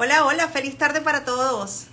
Hola, 0.00 0.24
hola, 0.24 0.46
feliz 0.46 0.78
tarde 0.78 1.00
para 1.00 1.24
todos. 1.24 1.88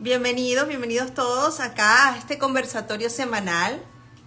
Bienvenidos, 0.00 0.66
bienvenidos 0.66 1.14
todos 1.14 1.60
acá 1.60 2.08
a 2.08 2.18
este 2.18 2.38
conversatorio 2.38 3.08
semanal. 3.08 3.80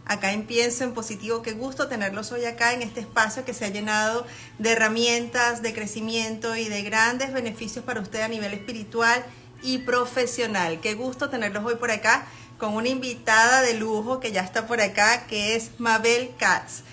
Acá 0.06 0.32
en 0.32 0.48
Pienso 0.48 0.86
en 0.86 0.94
Positivo, 0.94 1.42
qué 1.42 1.52
gusto 1.52 1.90
tenerlos 1.90 2.32
hoy 2.32 2.46
acá 2.46 2.72
en 2.72 2.82
este 2.82 3.02
espacio 3.02 3.44
que 3.44 3.54
se 3.54 3.66
ha 3.66 3.68
llenado 3.68 4.26
de 4.58 4.72
herramientas, 4.72 5.62
de 5.62 5.74
crecimiento 5.74 6.56
y 6.56 6.70
de 6.70 6.82
grandes 6.84 7.34
beneficios 7.34 7.84
para 7.84 8.00
usted 8.00 8.22
a 8.22 8.30
nivel 8.30 8.54
espiritual 8.54 9.22
y 9.62 9.80
profesional. 9.80 10.80
Qué 10.80 10.94
gusto 10.94 11.30
tenerlos 11.30 11.66
hoy 11.66 11.76
por 11.76 11.92
acá 11.92 12.26
con 12.58 12.74
una 12.76 12.88
invitada 12.88 13.64
de 13.64 13.74
lujo 13.74 14.22
que 14.22 14.32
ya 14.32 14.44
está 14.44 14.66
por 14.66 14.80
acá, 14.80 15.28
que 15.28 15.58
es 15.58 15.72
Mabel 15.78 16.32
Katz. 16.40 16.84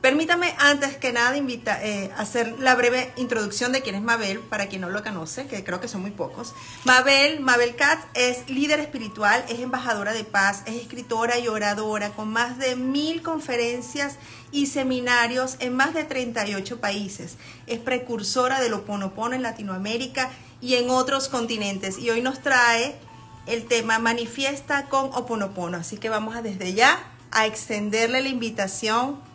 Permítame 0.00 0.54
antes 0.58 0.96
que 0.96 1.12
nada 1.12 1.36
invita, 1.36 1.78
eh, 1.84 2.10
hacer 2.16 2.58
la 2.58 2.74
breve 2.74 3.12
introducción 3.16 3.70
de 3.70 3.82
quién 3.82 3.94
es 3.94 4.00
Mabel, 4.00 4.38
para 4.40 4.66
quien 4.66 4.80
no 4.80 4.88
lo 4.88 5.02
conoce, 5.02 5.46
que 5.46 5.62
creo 5.62 5.78
que 5.78 5.88
son 5.88 6.00
muy 6.00 6.10
pocos. 6.10 6.54
Mabel, 6.84 7.40
Mabel 7.40 7.76
Katz 7.76 8.06
es 8.14 8.48
líder 8.48 8.80
espiritual, 8.80 9.44
es 9.50 9.60
embajadora 9.60 10.14
de 10.14 10.24
paz, 10.24 10.62
es 10.64 10.76
escritora 10.76 11.38
y 11.38 11.48
oradora 11.48 12.12
con 12.12 12.32
más 12.32 12.56
de 12.56 12.76
mil 12.76 13.20
conferencias 13.20 14.16
y 14.52 14.66
seminarios 14.66 15.56
en 15.58 15.76
más 15.76 15.92
de 15.92 16.04
38 16.04 16.80
países. 16.80 17.36
Es 17.66 17.78
precursora 17.78 18.62
del 18.62 18.72
Oponopono 18.72 19.34
en 19.34 19.42
Latinoamérica 19.42 20.30
y 20.62 20.76
en 20.76 20.88
otros 20.88 21.28
continentes. 21.28 21.98
Y 21.98 22.08
hoy 22.08 22.22
nos 22.22 22.40
trae 22.40 22.96
el 23.44 23.66
tema 23.66 23.98
Manifiesta 23.98 24.86
con 24.86 25.12
Oponopono. 25.12 25.76
Así 25.76 25.98
que 25.98 26.08
vamos 26.08 26.36
a 26.36 26.40
desde 26.40 26.72
ya 26.72 27.04
a 27.32 27.44
extenderle 27.44 28.22
la 28.22 28.28
invitación 28.28 29.28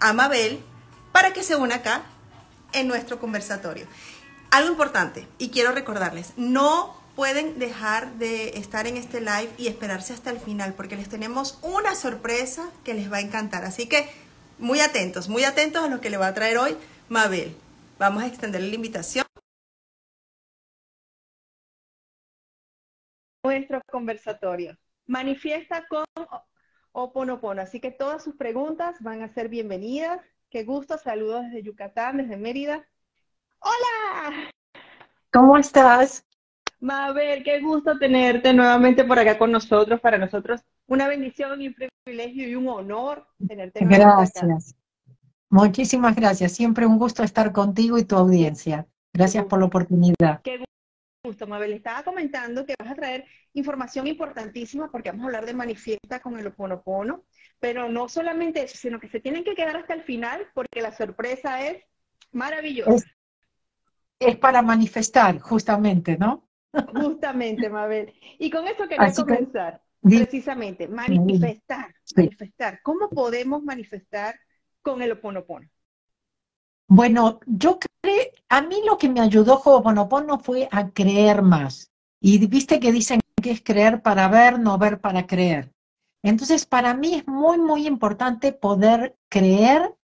a 0.00 0.12
Mabel 0.12 0.60
para 1.12 1.32
que 1.32 1.42
se 1.42 1.56
una 1.56 1.76
acá 1.76 2.02
en 2.72 2.88
nuestro 2.88 3.18
conversatorio. 3.18 3.86
Algo 4.50 4.70
importante, 4.70 5.28
y 5.38 5.50
quiero 5.50 5.72
recordarles, 5.72 6.32
no 6.36 6.98
pueden 7.14 7.58
dejar 7.58 8.14
de 8.14 8.58
estar 8.58 8.86
en 8.86 8.96
este 8.96 9.20
live 9.20 9.50
y 9.58 9.68
esperarse 9.68 10.12
hasta 10.12 10.30
el 10.30 10.40
final, 10.40 10.74
porque 10.74 10.96
les 10.96 11.08
tenemos 11.08 11.58
una 11.62 11.94
sorpresa 11.94 12.70
que 12.84 12.94
les 12.94 13.12
va 13.12 13.18
a 13.18 13.20
encantar. 13.20 13.64
Así 13.64 13.88
que 13.88 14.08
muy 14.58 14.80
atentos, 14.80 15.28
muy 15.28 15.44
atentos 15.44 15.84
a 15.84 15.88
lo 15.88 16.00
que 16.00 16.10
le 16.10 16.16
va 16.16 16.28
a 16.28 16.34
traer 16.34 16.58
hoy 16.58 16.76
Mabel. 17.08 17.56
Vamos 17.98 18.22
a 18.22 18.26
extender 18.26 18.62
la 18.62 18.74
invitación. 18.74 19.26
Nuestro 23.44 23.80
conversatorio. 23.90 24.76
Manifiesta 25.06 25.86
con 25.88 26.04
Oponopono. 26.92 27.62
Así 27.62 27.80
que 27.80 27.90
todas 27.90 28.22
sus 28.22 28.36
preguntas 28.36 28.96
van 29.00 29.22
a 29.22 29.32
ser 29.32 29.48
bienvenidas. 29.48 30.20
Qué 30.50 30.64
gusto, 30.64 30.98
saludos 30.98 31.44
desde 31.44 31.62
Yucatán, 31.62 32.16
desde 32.16 32.36
Mérida. 32.36 32.84
¡Hola! 33.60 34.50
¿Cómo 35.32 35.56
estás? 35.56 36.24
Mabel, 36.80 37.44
qué 37.44 37.60
gusto 37.60 37.98
tenerte 37.98 38.52
nuevamente 38.52 39.04
por 39.04 39.18
acá 39.18 39.38
con 39.38 39.52
nosotros. 39.52 40.00
Para 40.00 40.18
nosotros, 40.18 40.62
una 40.86 41.06
bendición 41.06 41.60
y 41.62 41.68
un 41.68 41.74
privilegio 41.74 42.48
y 42.48 42.54
un 42.54 42.68
honor 42.68 43.26
tenerte. 43.46 43.84
Gracias. 43.84 44.74
Muchísimas 45.50 46.16
gracias. 46.16 46.52
Siempre 46.52 46.86
un 46.86 46.98
gusto 46.98 47.22
estar 47.22 47.52
contigo 47.52 47.98
y 47.98 48.04
tu 48.04 48.16
audiencia. 48.16 48.86
Gracias 49.12 49.44
por 49.44 49.58
la 49.58 49.66
oportunidad. 49.66 50.40
Qué 50.42 50.64
gusto, 51.22 51.46
Mabel. 51.46 51.72
Estaba 51.72 52.02
comentando 52.02 52.64
que 52.64 52.74
vas 52.78 52.90
a 52.90 52.94
traer 52.94 53.24
información 53.52 54.06
importantísima 54.06 54.90
porque 54.90 55.10
vamos 55.10 55.24
a 55.24 55.26
hablar 55.26 55.46
de 55.46 55.54
manifiesta 55.54 56.20
con 56.20 56.38
el 56.38 56.46
Oponopono, 56.46 57.24
pero 57.58 57.88
no 57.88 58.08
solamente 58.08 58.62
eso, 58.62 58.76
sino 58.76 58.98
que 58.98 59.08
se 59.08 59.20
tienen 59.20 59.44
que 59.44 59.54
quedar 59.54 59.76
hasta 59.76 59.94
el 59.94 60.02
final 60.02 60.48
porque 60.54 60.80
la 60.80 60.92
sorpresa 60.92 61.66
es 61.66 61.84
maravillosa. 62.32 63.06
Es, 64.18 64.36
para 64.36 64.62
manifestar, 64.62 65.38
justamente, 65.40 66.16
¿no? 66.18 66.48
Justamente, 66.94 67.68
Mabel. 67.68 68.12
Y 68.38 68.50
con 68.50 68.66
eso 68.66 68.86
quería 68.86 69.12
comenzar, 69.12 69.82
precisamente, 70.02 70.88
manifestar, 70.88 71.94
manifestar. 72.16 72.80
¿Cómo 72.82 73.08
podemos 73.10 73.62
manifestar 73.62 74.38
con 74.82 75.02
el 75.02 75.12
Oponopono? 75.12 75.68
Bueno, 76.92 77.38
yo 77.46 77.78
creo, 77.78 78.24
a 78.48 78.62
mí 78.62 78.82
lo 78.84 78.98
que 78.98 79.08
me 79.08 79.20
ayudó 79.20 79.62
Ho'oponopono 79.64 80.40
fue 80.40 80.68
a 80.72 80.90
creer 80.90 81.40
más. 81.40 81.92
Y 82.20 82.44
viste 82.48 82.80
que 82.80 82.90
dicen 82.90 83.20
que 83.40 83.52
es 83.52 83.62
creer 83.62 84.02
para 84.02 84.26
ver, 84.26 84.58
no 84.58 84.76
ver 84.76 85.00
para 85.00 85.24
creer. 85.24 85.72
Entonces, 86.24 86.66
para 86.66 86.92
mí 86.94 87.14
es 87.14 87.28
muy, 87.28 87.58
muy 87.58 87.86
importante 87.86 88.52
poder 88.52 89.16
creer 89.28 89.94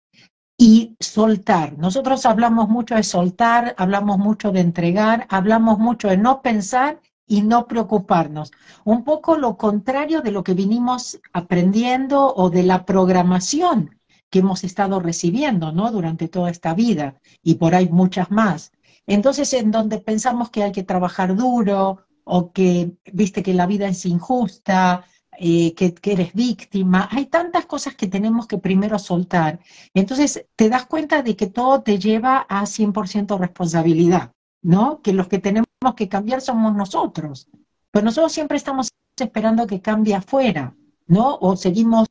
y 0.56 0.94
soltar. 1.00 1.76
Nosotros 1.76 2.24
hablamos 2.24 2.68
mucho 2.68 2.94
de 2.94 3.02
soltar, 3.02 3.74
hablamos 3.78 4.18
mucho 4.18 4.52
de 4.52 4.60
entregar, 4.60 5.26
hablamos 5.28 5.80
mucho 5.80 6.06
de 6.06 6.18
no 6.18 6.40
pensar 6.40 7.00
y 7.26 7.42
no 7.42 7.66
preocuparnos. 7.66 8.52
Un 8.84 9.02
poco 9.02 9.36
lo 9.36 9.56
contrario 9.56 10.22
de 10.22 10.30
lo 10.30 10.44
que 10.44 10.54
vinimos 10.54 11.18
aprendiendo 11.32 12.32
o 12.32 12.48
de 12.48 12.62
la 12.62 12.86
programación 12.86 13.95
que 14.36 14.40
hemos 14.40 14.64
estado 14.64 15.00
recibiendo, 15.00 15.72
¿no? 15.72 15.90
Durante 15.90 16.28
toda 16.28 16.50
esta 16.50 16.74
vida 16.74 17.14
y 17.42 17.54
por 17.54 17.74
ahí 17.74 17.88
muchas 17.88 18.30
más. 18.30 18.70
Entonces, 19.06 19.50
en 19.54 19.70
donde 19.70 19.98
pensamos 19.98 20.50
que 20.50 20.62
hay 20.62 20.72
que 20.72 20.82
trabajar 20.82 21.34
duro 21.34 22.00
o 22.24 22.52
que 22.52 22.92
viste 23.10 23.42
que 23.42 23.54
la 23.54 23.66
vida 23.66 23.88
es 23.88 24.04
injusta, 24.04 25.06
eh, 25.38 25.72
que, 25.74 25.94
que, 25.94 26.12
eres 26.12 26.34
víctima. 26.34 27.08
Hay 27.10 27.26
tantas 27.26 27.64
cosas 27.64 27.94
que 27.94 28.08
tenemos 28.08 28.46
que 28.46 28.58
primero 28.58 28.98
soltar. 28.98 29.58
Entonces 29.94 30.44
te 30.54 30.68
das 30.68 30.84
cuenta 30.84 31.22
de 31.22 31.34
que 31.34 31.46
todo 31.46 31.80
te 31.80 31.98
lleva 31.98 32.44
a 32.46 32.66
100% 32.66 33.38
responsabilidad, 33.38 34.32
¿no? 34.60 35.00
Que 35.00 35.14
los 35.14 35.28
que 35.28 35.38
tenemos 35.38 35.66
que 35.96 36.10
cambiar 36.10 36.42
somos 36.42 36.74
nosotros. 36.74 37.48
Pero 37.90 38.04
nosotros 38.04 38.32
siempre 38.32 38.58
estamos 38.58 38.90
esperando 39.18 39.66
que 39.66 39.80
cambie 39.80 40.14
afuera, 40.14 40.76
¿no? 41.06 41.38
O 41.40 41.56
seguimos 41.56 42.06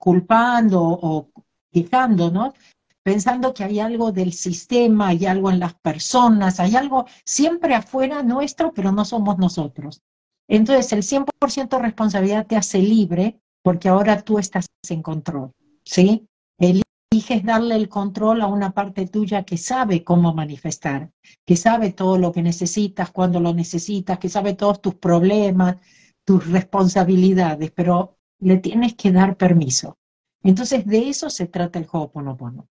culpando 0.00 0.80
o 0.82 1.29
quejándonos 1.72 2.54
pensando 3.02 3.54
que 3.54 3.64
hay 3.64 3.80
algo 3.80 4.12
del 4.12 4.32
sistema, 4.32 5.08
hay 5.08 5.26
algo 5.26 5.50
en 5.50 5.58
las 5.58 5.74
personas, 5.74 6.60
hay 6.60 6.76
algo 6.76 7.06
siempre 7.24 7.74
afuera 7.74 8.22
nuestro, 8.22 8.72
pero 8.72 8.92
no 8.92 9.04
somos 9.04 9.38
nosotros. 9.38 10.02
Entonces, 10.48 10.92
el 10.92 11.02
100% 11.02 11.80
responsabilidad 11.80 12.46
te 12.46 12.56
hace 12.56 12.78
libre 12.78 13.40
porque 13.62 13.88
ahora 13.88 14.22
tú 14.22 14.38
estás 14.38 14.66
en 14.88 15.02
control, 15.02 15.52
¿sí? 15.84 16.26
Eliges 16.58 17.44
darle 17.44 17.76
el 17.76 17.88
control 17.88 18.42
a 18.42 18.46
una 18.46 18.72
parte 18.72 19.06
tuya 19.06 19.44
que 19.44 19.56
sabe 19.56 20.02
cómo 20.04 20.34
manifestar, 20.34 21.10
que 21.46 21.56
sabe 21.56 21.92
todo 21.92 22.18
lo 22.18 22.32
que 22.32 22.42
necesitas, 22.42 23.10
cuando 23.10 23.40
lo 23.40 23.54
necesitas, 23.54 24.18
que 24.18 24.28
sabe 24.28 24.54
todos 24.54 24.80
tus 24.80 24.96
problemas, 24.96 25.76
tus 26.24 26.46
responsabilidades, 26.48 27.70
pero 27.70 28.16
le 28.40 28.58
tienes 28.58 28.94
que 28.94 29.12
dar 29.12 29.36
permiso. 29.36 29.98
Entonces, 30.42 30.86
de 30.86 31.08
eso 31.08 31.30
se 31.30 31.46
trata 31.46 31.78
el 31.78 31.86
Ho'oponopono. 31.90 32.68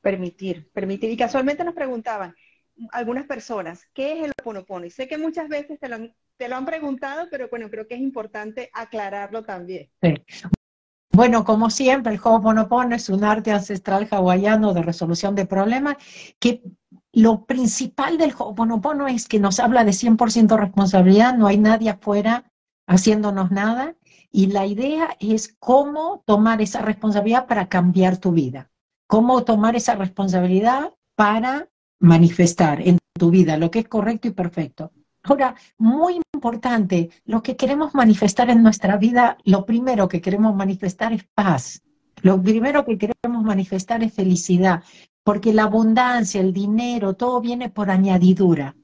Permitir, 0.00 0.70
permitir. 0.72 1.10
Y 1.10 1.16
casualmente 1.16 1.64
nos 1.64 1.74
preguntaban 1.74 2.34
algunas 2.92 3.26
personas, 3.26 3.84
¿qué 3.92 4.12
es 4.18 4.24
el 4.24 4.32
Oponopono? 4.40 4.86
Y 4.86 4.90
sé 4.90 5.08
que 5.08 5.18
muchas 5.18 5.48
veces 5.48 5.80
te 5.80 5.88
lo, 5.88 5.96
te 6.36 6.48
lo 6.48 6.56
han 6.56 6.64
preguntado, 6.64 7.26
pero 7.30 7.48
bueno, 7.48 7.68
creo 7.70 7.86
que 7.86 7.96
es 7.96 8.00
importante 8.00 8.70
aclararlo 8.72 9.44
también. 9.44 9.90
Bueno, 11.10 11.44
como 11.44 11.70
siempre, 11.70 12.14
el 12.14 12.20
Ho'oponopono 12.22 12.94
es 12.94 13.08
un 13.08 13.24
arte 13.24 13.50
ancestral 13.50 14.06
hawaiano 14.10 14.72
de 14.72 14.82
resolución 14.82 15.34
de 15.34 15.46
problemas 15.46 15.96
que 16.38 16.62
lo 17.12 17.44
principal 17.46 18.18
del 18.18 18.32
Ho'oponopono 18.38 19.08
es 19.08 19.26
que 19.26 19.40
nos 19.40 19.58
habla 19.58 19.84
de 19.84 19.92
100% 19.92 20.56
responsabilidad, 20.56 21.36
no 21.36 21.48
hay 21.48 21.58
nadie 21.58 21.90
afuera 21.90 22.44
haciéndonos 22.86 23.50
nada, 23.50 23.96
y 24.30 24.48
la 24.48 24.66
idea 24.66 25.16
es 25.20 25.56
cómo 25.58 26.22
tomar 26.26 26.62
esa 26.62 26.80
responsabilidad 26.82 27.46
para 27.46 27.68
cambiar 27.68 28.18
tu 28.18 28.32
vida 28.32 28.70
cómo 29.08 29.42
tomar 29.42 29.74
esa 29.74 29.96
responsabilidad 29.96 30.94
para 31.16 31.68
manifestar 31.98 32.80
en 32.86 32.98
tu 33.18 33.30
vida 33.30 33.56
lo 33.56 33.72
que 33.72 33.80
es 33.80 33.88
correcto 33.88 34.28
y 34.28 34.30
perfecto. 34.30 34.92
Ahora, 35.24 35.56
muy 35.78 36.20
importante, 36.32 37.10
lo 37.24 37.42
que 37.42 37.56
queremos 37.56 37.94
manifestar 37.94 38.50
en 38.50 38.62
nuestra 38.62 38.96
vida, 38.96 39.36
lo 39.44 39.66
primero 39.66 40.08
que 40.08 40.20
queremos 40.20 40.54
manifestar 40.54 41.12
es 41.12 41.24
paz. 41.34 41.82
Lo 42.22 42.40
primero 42.40 42.84
que 42.84 42.98
queremos 42.98 43.42
manifestar 43.42 44.02
es 44.02 44.12
felicidad, 44.12 44.82
porque 45.24 45.52
la 45.52 45.64
abundancia, 45.64 46.40
el 46.40 46.52
dinero, 46.52 47.14
todo 47.14 47.40
viene 47.40 47.68
por 47.68 47.90
añadidura 47.90 48.76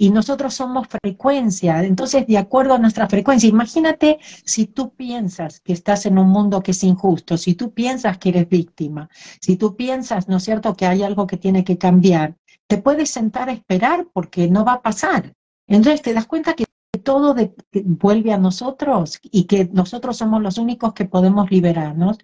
y 0.00 0.10
nosotros 0.10 0.54
somos 0.54 0.86
frecuencia, 0.86 1.82
entonces 1.82 2.24
de 2.26 2.38
acuerdo 2.38 2.74
a 2.74 2.78
nuestra 2.78 3.08
frecuencia, 3.08 3.48
imagínate 3.48 4.20
si 4.44 4.66
tú 4.66 4.94
piensas 4.94 5.58
que 5.60 5.72
estás 5.72 6.06
en 6.06 6.18
un 6.18 6.30
mundo 6.30 6.62
que 6.62 6.70
es 6.70 6.84
injusto, 6.84 7.36
si 7.36 7.54
tú 7.54 7.74
piensas 7.74 8.16
que 8.16 8.28
eres 8.28 8.48
víctima, 8.48 9.10
si 9.40 9.56
tú 9.56 9.74
piensas, 9.74 10.28
¿no 10.28 10.36
es 10.36 10.44
cierto?, 10.44 10.74
que 10.74 10.86
hay 10.86 11.02
algo 11.02 11.26
que 11.26 11.36
tiene 11.36 11.64
que 11.64 11.78
cambiar, 11.78 12.36
te 12.68 12.78
puedes 12.78 13.10
sentar 13.10 13.48
a 13.48 13.52
esperar 13.52 14.06
porque 14.12 14.48
no 14.48 14.64
va 14.64 14.74
a 14.74 14.82
pasar. 14.82 15.34
Entonces 15.66 16.00
te 16.00 16.14
das 16.14 16.26
cuenta 16.26 16.54
que 16.54 16.64
todo 17.02 17.34
vuelve 17.84 18.32
a 18.32 18.38
nosotros 18.38 19.18
y 19.22 19.44
que 19.44 19.68
nosotros 19.72 20.16
somos 20.16 20.40
los 20.42 20.58
únicos 20.58 20.92
que 20.92 21.06
podemos 21.06 21.50
liberarnos. 21.50 22.18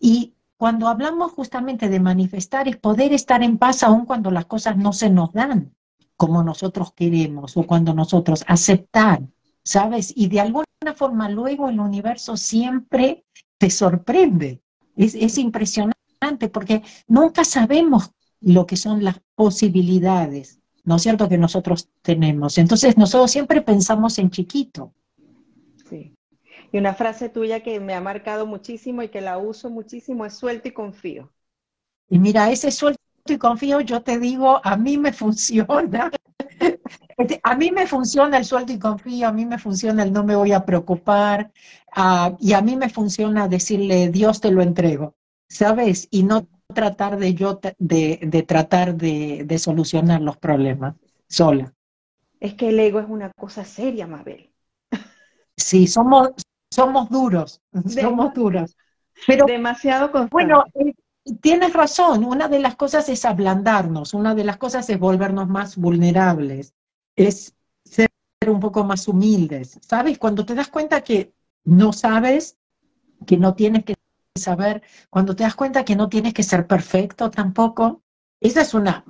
Y 0.00 0.34
cuando 0.56 0.88
hablamos 0.88 1.30
justamente 1.32 1.88
de 1.88 2.00
manifestar 2.00 2.66
es 2.66 2.76
poder 2.76 3.12
estar 3.12 3.42
en 3.44 3.56
paz 3.56 3.84
aun 3.84 4.04
cuando 4.04 4.32
las 4.32 4.46
cosas 4.46 4.76
no 4.76 4.92
se 4.92 5.10
nos 5.10 5.32
dan 5.32 5.72
como 6.20 6.42
nosotros 6.42 6.92
queremos 6.92 7.56
o 7.56 7.62
cuando 7.62 7.94
nosotros 7.94 8.44
aceptar, 8.46 9.22
¿sabes? 9.64 10.12
Y 10.14 10.28
de 10.28 10.40
alguna 10.40 10.66
forma 10.94 11.30
luego 11.30 11.70
el 11.70 11.80
universo 11.80 12.36
siempre 12.36 13.24
te 13.56 13.70
sorprende. 13.70 14.60
Es, 14.96 15.14
es 15.14 15.38
impresionante 15.38 16.50
porque 16.52 16.82
nunca 17.08 17.42
sabemos 17.42 18.10
lo 18.38 18.66
que 18.66 18.76
son 18.76 19.02
las 19.02 19.22
posibilidades, 19.34 20.60
¿no 20.84 20.96
es 20.96 21.02
cierto?, 21.04 21.26
que 21.26 21.38
nosotros 21.38 21.88
tenemos. 22.02 22.58
Entonces 22.58 22.98
nosotros 22.98 23.30
siempre 23.30 23.62
pensamos 23.62 24.18
en 24.18 24.28
chiquito. 24.28 24.92
Sí. 25.88 26.14
Y 26.70 26.76
una 26.76 26.92
frase 26.92 27.30
tuya 27.30 27.62
que 27.62 27.80
me 27.80 27.94
ha 27.94 28.02
marcado 28.02 28.44
muchísimo 28.44 29.02
y 29.02 29.08
que 29.08 29.22
la 29.22 29.38
uso 29.38 29.70
muchísimo 29.70 30.26
es 30.26 30.34
suelto 30.34 30.68
y 30.68 30.72
confío. 30.72 31.32
Y 32.10 32.18
mira, 32.18 32.50
ese 32.50 32.70
suelto 32.70 32.99
y 33.32 33.38
confío, 33.38 33.80
yo 33.80 34.02
te 34.02 34.18
digo, 34.18 34.60
a 34.64 34.76
mí 34.76 34.98
me 34.98 35.12
funciona. 35.12 36.10
a 37.42 37.56
mí 37.56 37.70
me 37.70 37.86
funciona 37.86 38.38
el 38.38 38.44
suelto 38.44 38.72
y 38.72 38.78
confío, 38.78 39.28
a 39.28 39.32
mí 39.32 39.44
me 39.46 39.58
funciona 39.58 40.02
el 40.02 40.12
no 40.12 40.24
me 40.24 40.36
voy 40.36 40.52
a 40.52 40.64
preocupar, 40.64 41.50
uh, 41.96 42.36
y 42.38 42.52
a 42.52 42.62
mí 42.62 42.76
me 42.76 42.88
funciona 42.88 43.48
decirle, 43.48 44.08
Dios 44.10 44.40
te 44.40 44.50
lo 44.50 44.62
entrego, 44.62 45.14
¿sabes? 45.48 46.08
Y 46.10 46.22
no 46.22 46.46
tratar 46.74 47.18
de 47.18 47.34
yo, 47.34 47.60
de, 47.78 48.20
de 48.22 48.42
tratar 48.42 48.94
de, 48.94 49.42
de 49.44 49.58
solucionar 49.58 50.20
los 50.20 50.36
problemas 50.36 50.94
sola. 51.28 51.72
Es 52.40 52.54
que 52.54 52.70
el 52.70 52.80
ego 52.80 53.00
es 53.00 53.06
una 53.08 53.30
cosa 53.32 53.64
seria, 53.64 54.06
Mabel. 54.06 54.50
Sí, 55.56 55.86
somos, 55.86 56.30
somos 56.70 57.10
duros, 57.10 57.60
somos 57.86 58.32
duros. 58.32 58.76
Pero, 59.26 59.44
demasiado 59.44 60.10
constante. 60.10 60.32
Bueno, 60.32 60.64
eh, 60.74 60.94
tienes 61.36 61.72
razón, 61.72 62.24
una 62.24 62.48
de 62.48 62.60
las 62.60 62.76
cosas 62.76 63.08
es 63.08 63.24
ablandarnos, 63.24 64.14
una 64.14 64.34
de 64.34 64.44
las 64.44 64.56
cosas 64.56 64.88
es 64.90 64.98
volvernos 64.98 65.48
más 65.48 65.76
vulnerables, 65.76 66.74
es 67.16 67.54
ser 67.84 68.08
un 68.46 68.60
poco 68.60 68.84
más 68.84 69.06
humildes, 69.08 69.78
¿sabes? 69.82 70.18
Cuando 70.18 70.44
te 70.44 70.54
das 70.54 70.68
cuenta 70.68 71.02
que 71.02 71.34
no 71.64 71.92
sabes, 71.92 72.58
que 73.26 73.36
no 73.36 73.54
tienes 73.54 73.84
que 73.84 73.94
saber, 74.34 74.82
cuando 75.10 75.36
te 75.36 75.44
das 75.44 75.54
cuenta 75.54 75.84
que 75.84 75.96
no 75.96 76.08
tienes 76.08 76.34
que 76.34 76.42
ser 76.42 76.66
perfecto 76.66 77.30
tampoco, 77.30 78.02
esa 78.40 78.62
es 78.62 78.74
una 78.74 79.04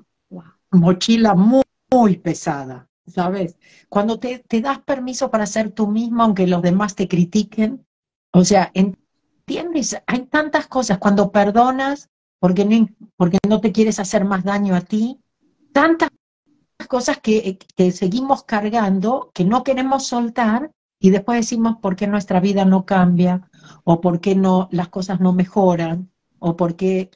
mochila 0.71 1.35
muy, 1.35 1.63
muy 1.91 2.19
pesada, 2.19 2.89
¿sabes? 3.07 3.59
Cuando 3.89 4.19
te, 4.19 4.41
te, 4.41 4.61
das 4.61 4.81
permiso 4.81 5.31
para 5.31 5.47
ser 5.47 5.71
tú 5.71 5.87
mismo, 5.89 6.23
aunque 6.23 6.47
los 6.47 6.63
demás 6.63 6.95
te 6.95 7.09
critiquen, 7.09 7.87
o 8.33 8.45
sea, 8.45 8.71
¿entiendes? 9.51 10.01
Hay 10.07 10.27
tantas 10.27 10.69
cosas, 10.69 10.99
cuando 10.99 11.33
perdonas 11.33 12.09
porque 12.39 12.65
no, 12.65 12.89
porque 13.17 13.39
no 13.49 13.61
te 13.61 13.73
quieres 13.73 13.99
hacer 13.99 14.25
más 14.25 14.45
daño 14.45 14.75
a 14.75 14.81
ti, 14.81 15.21
tantas 15.73 16.09
cosas 16.89 17.19
que, 17.19 17.59
que 17.77 17.91
seguimos 17.91 18.45
cargando, 18.45 19.31
que 19.35 19.45
no 19.45 19.63
queremos 19.65 20.07
soltar, 20.07 20.71
y 21.01 21.11
después 21.11 21.41
decimos 21.41 21.77
por 21.83 21.97
qué 21.97 22.07
nuestra 22.07 22.41
vida 22.41 22.65
no 22.65 22.87
cambia, 22.87 23.51
o 23.85 24.01
por 24.01 24.21
qué 24.21 24.35
no, 24.35 24.69
las 24.71 24.89
cosas 24.89 25.21
no 25.21 25.33
mejoran, 25.33 26.11
o 26.39 26.57
por 26.57 26.77
qué 26.77 27.11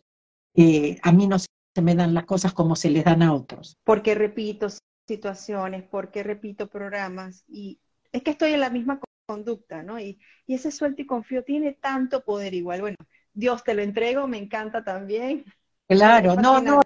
eh, 0.54 0.98
a 1.02 1.12
mí 1.12 1.26
no 1.26 1.38
se 1.38 1.48
me 1.82 1.94
dan 1.94 2.14
las 2.14 2.24
cosas 2.24 2.52
como 2.52 2.76
se 2.76 2.90
les 2.90 3.04
dan 3.04 3.22
a 3.22 3.32
otros. 3.32 3.76
Porque 3.84 4.14
repito 4.14 4.68
situaciones, 5.06 5.84
porque 5.84 6.22
repito 6.22 6.66
programas, 6.66 7.44
y 7.46 7.78
es 8.12 8.22
que 8.22 8.32
estoy 8.32 8.52
en 8.52 8.60
la 8.60 8.70
misma 8.70 9.00
conducta, 9.26 9.82
¿no? 9.82 9.98
Y, 9.98 10.18
y 10.46 10.54
ese 10.54 10.70
suelto 10.70 11.02
y 11.02 11.06
confío 11.06 11.44
tiene 11.44 11.72
tanto 11.72 12.24
poder 12.24 12.54
igual. 12.54 12.80
Bueno, 12.80 12.96
Dios 13.32 13.64
te 13.64 13.74
lo 13.74 13.82
entrego, 13.82 14.26
me 14.26 14.38
encanta 14.38 14.84
también. 14.84 15.44
Claro, 15.88 16.36
no, 16.36 16.60
no, 16.60 16.80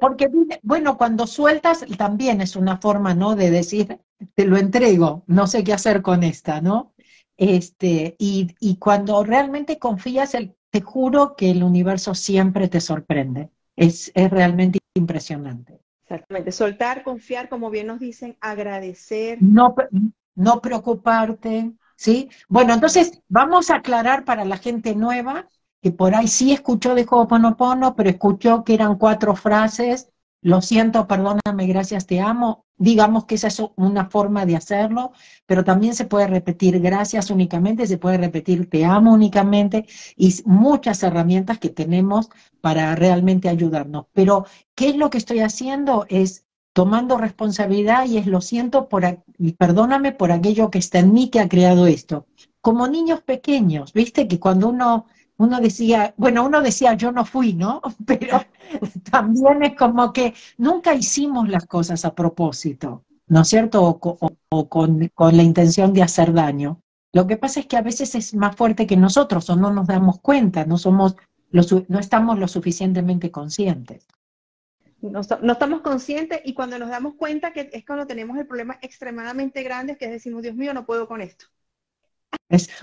porque, 0.00 0.30
bueno, 0.62 0.96
cuando 0.96 1.26
sueltas 1.26 1.84
también 1.96 2.40
es 2.40 2.56
una 2.56 2.78
forma, 2.78 3.14
¿no? 3.14 3.34
De 3.36 3.50
decir, 3.50 3.98
te 4.34 4.44
lo 4.44 4.56
entrego, 4.56 5.24
no 5.26 5.46
sé 5.46 5.64
qué 5.64 5.72
hacer 5.72 6.02
con 6.02 6.22
esta, 6.22 6.60
¿no? 6.60 6.92
Este, 7.36 8.16
y, 8.18 8.54
y 8.60 8.76
cuando 8.76 9.24
realmente 9.24 9.78
confías, 9.78 10.34
el, 10.34 10.54
te 10.70 10.82
juro 10.82 11.34
que 11.36 11.50
el 11.50 11.62
universo 11.62 12.14
siempre 12.14 12.68
te 12.68 12.80
sorprende. 12.80 13.50
Es, 13.76 14.12
es 14.14 14.30
realmente 14.30 14.78
impresionante. 14.94 15.80
Exactamente, 16.02 16.52
soltar, 16.52 17.02
confiar, 17.02 17.48
como 17.48 17.70
bien 17.70 17.86
nos 17.86 18.00
dicen, 18.00 18.36
agradecer. 18.40 19.38
No, 19.40 19.74
no 20.34 20.60
preocuparte, 20.60 21.72
¿sí? 22.00 22.30
Bueno, 22.48 22.72
entonces 22.72 23.20
vamos 23.28 23.68
a 23.70 23.76
aclarar 23.76 24.24
para 24.24 24.46
la 24.46 24.56
gente 24.56 24.94
nueva 24.94 25.48
que 25.82 25.92
por 25.92 26.14
ahí 26.14 26.28
sí 26.28 26.50
escuchó 26.52 26.94
de 26.94 27.06
Ho'oponopono, 27.08 27.94
pero 27.94 28.08
escuchó 28.08 28.64
que 28.64 28.72
eran 28.74 28.96
cuatro 28.96 29.36
frases, 29.36 30.08
lo 30.40 30.62
siento, 30.62 31.06
perdóname, 31.06 31.66
gracias, 31.66 32.06
te 32.06 32.20
amo. 32.20 32.64
Digamos 32.78 33.26
que 33.26 33.34
esa 33.34 33.48
es 33.48 33.62
una 33.76 34.08
forma 34.08 34.46
de 34.46 34.56
hacerlo, 34.56 35.12
pero 35.44 35.62
también 35.62 35.94
se 35.94 36.06
puede 36.06 36.26
repetir 36.26 36.80
gracias 36.80 37.30
únicamente, 37.30 37.86
se 37.86 37.98
puede 37.98 38.16
repetir 38.16 38.70
te 38.70 38.86
amo 38.86 39.12
únicamente 39.12 39.86
y 40.16 40.34
muchas 40.46 41.02
herramientas 41.02 41.58
que 41.58 41.68
tenemos 41.68 42.30
para 42.62 42.94
realmente 42.94 43.50
ayudarnos. 43.50 44.06
Pero, 44.14 44.46
¿qué 44.74 44.88
es 44.88 44.96
lo 44.96 45.10
que 45.10 45.18
estoy 45.18 45.40
haciendo? 45.40 46.06
Es 46.08 46.46
tomando 46.72 47.18
responsabilidad 47.18 48.06
y 48.06 48.18
es 48.18 48.26
lo 48.26 48.40
siento 48.40 48.88
por, 48.88 49.22
y 49.38 49.52
perdóname 49.52 50.12
por 50.12 50.32
aquello 50.32 50.70
que 50.70 50.78
está 50.78 51.00
en 51.00 51.12
mí 51.12 51.28
que 51.28 51.40
ha 51.40 51.48
creado 51.48 51.86
esto. 51.86 52.26
Como 52.60 52.86
niños 52.86 53.22
pequeños, 53.22 53.92
viste 53.92 54.28
que 54.28 54.38
cuando 54.38 54.68
uno 54.68 55.06
uno 55.40 55.58
decía, 55.58 56.12
bueno, 56.18 56.44
uno 56.44 56.60
decía 56.60 56.92
yo 56.94 57.12
no 57.12 57.24
fui, 57.24 57.54
¿no? 57.54 57.80
Pero 58.06 58.42
también 59.10 59.62
es 59.62 59.74
como 59.74 60.12
que 60.12 60.34
nunca 60.58 60.94
hicimos 60.94 61.48
las 61.48 61.66
cosas 61.66 62.04
a 62.04 62.14
propósito, 62.14 63.06
¿no 63.26 63.40
es 63.40 63.48
cierto? 63.48 63.82
O, 63.82 64.68
con, 64.68 65.10
la 65.32 65.42
intención 65.42 65.94
de 65.94 66.02
hacer 66.02 66.34
daño. 66.34 66.82
Lo 67.14 67.26
que 67.26 67.38
pasa 67.38 67.60
es 67.60 67.66
que 67.66 67.78
a 67.78 67.82
veces 67.82 68.14
es 68.14 68.34
más 68.34 68.54
fuerte 68.54 68.86
que 68.86 68.98
nosotros 68.98 69.48
o 69.48 69.56
no 69.56 69.72
nos 69.72 69.86
damos 69.86 70.20
cuenta, 70.20 70.66
no, 70.66 70.76
somos 70.76 71.16
no 71.52 71.98
estamos 71.98 72.38
lo 72.38 72.46
suficientemente 72.46 73.30
conscientes. 73.30 74.06
No, 75.02 75.20
estamos 75.20 75.80
conscientes 75.80 76.40
y 76.44 76.52
cuando 76.52 76.78
nos 76.78 76.90
damos 76.90 77.14
cuenta 77.14 77.52
que 77.52 77.70
es 77.72 77.84
cuando 77.86 78.06
tenemos 78.06 78.36
el 78.38 78.46
problema 78.46 78.78
extremadamente 78.82 79.62
grande, 79.62 79.96
que 79.96 80.08
decimos, 80.08 80.42
Dios 80.42 80.54
mío, 80.54 80.74
no 80.74 80.84
puedo 80.84 81.08
con 81.08 81.20
esto. 81.20 81.46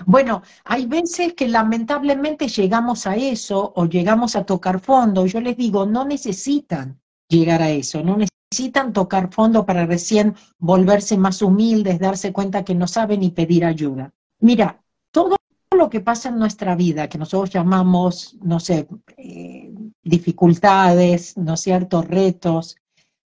Bueno, 0.06 0.42
hay 0.64 0.86
veces 0.86 1.34
que 1.34 1.46
lamentablemente 1.46 2.48
llegamos 2.48 3.06
a 3.06 3.16
eso 3.16 3.72
o 3.76 3.86
llegamos 3.86 4.34
a 4.34 4.44
tocar 4.44 4.80
fondo. 4.80 5.26
Yo 5.26 5.40
les 5.40 5.56
digo, 5.56 5.86
no 5.86 6.04
necesitan 6.04 7.00
llegar 7.28 7.62
a 7.62 7.70
eso, 7.70 8.02
no 8.02 8.16
necesitan 8.16 8.92
tocar 8.92 9.32
fondo 9.32 9.66
para 9.66 9.86
recién 9.86 10.34
volverse 10.58 11.18
más 11.18 11.42
humildes, 11.42 11.98
darse 11.98 12.32
cuenta 12.32 12.64
que 12.64 12.74
no 12.74 12.86
saben 12.86 13.22
y 13.22 13.30
pedir 13.30 13.64
ayuda. 13.64 14.10
Mira, 14.40 14.82
todo 15.10 15.36
lo 15.76 15.90
que 15.90 16.00
pasa 16.00 16.30
en 16.30 16.38
nuestra 16.38 16.74
vida, 16.74 17.08
que 17.08 17.18
nosotros 17.18 17.50
llamamos, 17.50 18.36
no 18.42 18.58
sé, 18.60 18.88
eh, 19.16 19.67
dificultades, 20.08 21.36
¿no 21.36 21.54
es 21.54 21.60
cierto?, 21.60 22.02
retos, 22.02 22.76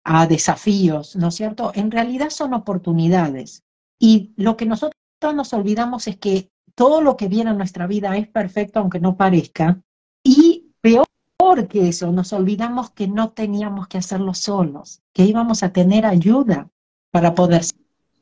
a 0.05 0.27
desafíos, 0.27 1.17
¿no 1.17 1.29
es 1.29 1.35
cierto?, 1.35 1.73
en 1.75 1.91
realidad 1.91 2.31
son 2.31 2.55
oportunidades. 2.55 3.63
Y 3.99 4.33
lo 4.37 4.57
que 4.57 4.67
nosotros 4.67 4.95
nos 5.35 5.53
olvidamos 5.53 6.07
es 6.09 6.17
que 6.17 6.51
todo 6.75 7.03
lo 7.03 7.17
que 7.17 7.29
viene 7.29 7.51
a 7.51 7.55
nuestra 7.55 7.87
vida 7.87 8.17
es 8.17 8.29
perfecto 8.29 8.81
aunque 8.81 9.01
no 9.01 9.17
parezca. 9.17 9.81
Y 10.25 10.73
peor 10.81 11.07
que 11.69 11.89
eso, 11.89 12.13
nos 12.13 12.33
olvidamos 12.33 12.91
que 12.91 13.09
no 13.09 13.31
teníamos 13.31 13.89
que 13.89 13.99
hacerlo 13.99 14.35
solos, 14.35 15.03
que 15.13 15.25
íbamos 15.25 15.63
a 15.63 15.73
tener 15.73 16.07
ayuda 16.07 16.69
para 17.11 17.35
poder 17.35 17.63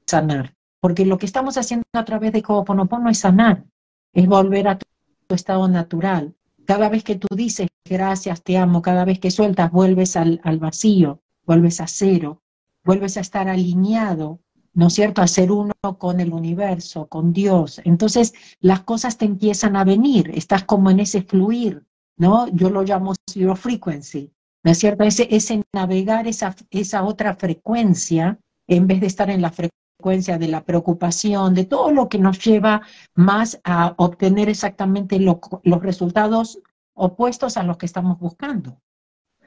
sanar. 0.06 0.54
Porque 0.80 1.04
lo 1.04 1.18
que 1.18 1.26
estamos 1.26 1.58
haciendo 1.58 1.84
a 1.92 2.04
través 2.04 2.32
de 2.32 2.42
Ho'oponopono 2.46 3.10
es 3.10 3.18
sanar, 3.18 3.64
es 4.12 4.26
volver 4.26 4.68
a 4.68 4.78
tu, 4.78 4.86
estado 5.34 5.68
natural. 5.68 6.34
Cada 6.68 6.90
vez 6.90 7.02
que 7.02 7.16
tú 7.16 7.28
dices 7.34 7.68
gracias, 7.84 8.42
te 8.42 8.58
amo, 8.58 8.82
cada 8.82 9.06
vez 9.06 9.18
que 9.18 9.30
sueltas, 9.30 9.72
vuelves 9.72 10.16
al, 10.16 10.40
al 10.44 10.58
vacío, 10.58 11.22
vuelves 11.46 11.80
a 11.80 11.86
cero, 11.86 12.42
vuelves 12.84 13.16
a 13.16 13.20
estar 13.20 13.48
alineado 13.48 14.40
¿no 14.78 14.86
es 14.86 14.94
cierto?, 14.94 15.22
a 15.22 15.26
ser 15.26 15.50
uno 15.50 15.72
con 15.98 16.20
el 16.20 16.32
universo, 16.32 17.08
con 17.08 17.32
Dios. 17.32 17.80
Entonces 17.84 18.32
las 18.60 18.82
cosas 18.82 19.18
te 19.18 19.24
empiezan 19.24 19.74
a 19.74 19.82
venir, 19.82 20.30
estás 20.34 20.62
como 20.62 20.88
en 20.90 21.00
ese 21.00 21.22
fluir, 21.22 21.84
¿no? 22.16 22.46
Yo 22.48 22.70
lo 22.70 22.84
llamo 22.84 23.14
zero 23.28 23.56
frequency, 23.56 24.30
¿no 24.62 24.70
es 24.70 24.78
cierto? 24.78 25.02
Ese, 25.02 25.26
ese 25.34 25.64
navegar 25.74 26.28
esa, 26.28 26.54
esa 26.70 27.02
otra 27.02 27.34
frecuencia 27.34 28.38
en 28.68 28.86
vez 28.86 29.00
de 29.00 29.08
estar 29.08 29.30
en 29.30 29.42
la 29.42 29.50
frecuencia 29.50 29.87
de 30.00 30.48
la 30.48 30.62
preocupación, 30.64 31.54
de 31.54 31.64
todo 31.64 31.90
lo 31.90 32.08
que 32.08 32.18
nos 32.18 32.38
lleva 32.38 32.82
más 33.16 33.60
a 33.64 33.94
obtener 33.96 34.48
exactamente 34.48 35.18
los 35.18 35.82
resultados 35.82 36.60
opuestos 36.94 37.56
a 37.56 37.64
los 37.64 37.78
que 37.78 37.86
estamos 37.86 38.16
buscando. 38.20 38.80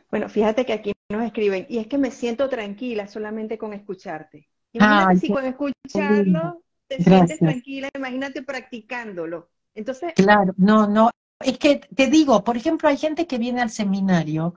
Bueno, 0.10 0.28
fíjate 0.28 0.66
que 0.66 0.74
aquí 0.74 0.92
nos 1.10 1.24
escriben, 1.24 1.66
y 1.70 1.78
es 1.78 1.88
que 1.88 1.98
me 1.98 2.12
siento 2.12 2.50
tranquila 2.50 3.08
solamente 3.08 3.58
con 3.58 3.72
escucharte. 3.72 4.50
Imagínate 4.74 5.20
si 5.20 5.32
con 5.32 5.46
escucharlo 5.46 6.62
te 6.86 7.02
sientes 7.02 7.40
tranquila, 7.40 7.90
imagínate 7.96 8.44
practicándolo. 8.44 9.50
Entonces. 9.74 10.14
Claro, 10.16 10.54
no, 10.58 10.86
no. 10.86 11.12
Es 11.40 11.58
que 11.58 11.78
te 11.96 12.08
digo, 12.08 12.44
por 12.44 12.58
ejemplo, 12.58 12.90
hay 12.90 12.98
gente 12.98 13.26
que 13.26 13.38
viene 13.38 13.62
al 13.62 13.70
seminario 13.70 14.56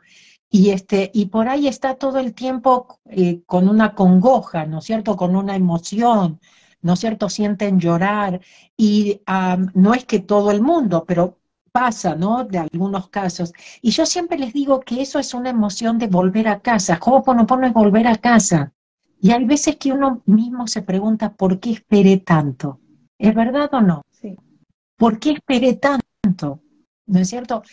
y, 0.55 0.71
este, 0.71 1.11
y 1.13 1.27
por 1.27 1.49
ahí 1.49 1.67
está 1.67 1.97
todo 1.97 2.21
el 2.21 2.33
tiempo 2.33 3.01
eh, 3.07 3.43
con 3.45 3.69
una 3.69 3.93
congoja, 3.93 4.67
¿no 4.67 4.79
es 4.79 4.85
cierto? 4.85 5.17
Con 5.17 5.35
una 5.35 5.57
emoción, 5.57 6.39
¿no 6.81 6.93
es 6.93 7.01
cierto? 7.01 7.29
Sienten 7.29 7.81
llorar 7.81 8.41
y 8.77 9.21
no 9.75 9.95
es 9.95 10.05
que 10.05 10.21
todo 10.21 10.53
el 10.53 10.63
mundo, 10.63 11.05
pero 11.09 11.41
pasa, 11.73 12.15
¿no? 12.15 12.45
De 12.45 12.59
algunos 12.59 13.09
casos. 13.09 13.53
Y 13.83 13.91
yo 13.91 14.07
siempre 14.07 14.39
les 14.39 14.53
digo 14.53 14.79
que 14.79 15.03
eso 15.03 15.19
es 15.19 15.35
una 15.35 15.51
emoción 15.51 15.99
de 15.99 16.07
volver 16.07 16.47
a 16.47 16.61
casa. 16.61 17.01
Ho'oponopono 17.05 17.67
es 17.67 17.73
volver 17.73 18.07
a 18.07 18.15
casa. 18.15 18.73
Y 19.21 19.33
hay 19.33 19.45
veces 19.47 19.75
que 19.75 19.91
uno 19.91 20.23
mismo 20.25 20.69
se 20.69 20.83
pregunta, 20.83 21.33
¿por 21.33 21.59
qué 21.59 21.73
esperé 21.73 22.19
tanto? 22.19 22.79
¿Es 23.19 23.35
verdad 23.35 23.75
o 23.75 23.81
no? 23.81 24.03
Sí. 24.09 24.37
¿Por 24.97 25.19
qué 25.19 25.33
esperé 25.33 25.75
tanto? 25.75 26.61
¿No 27.07 27.19
es 27.19 27.29
cierto? 27.29 27.65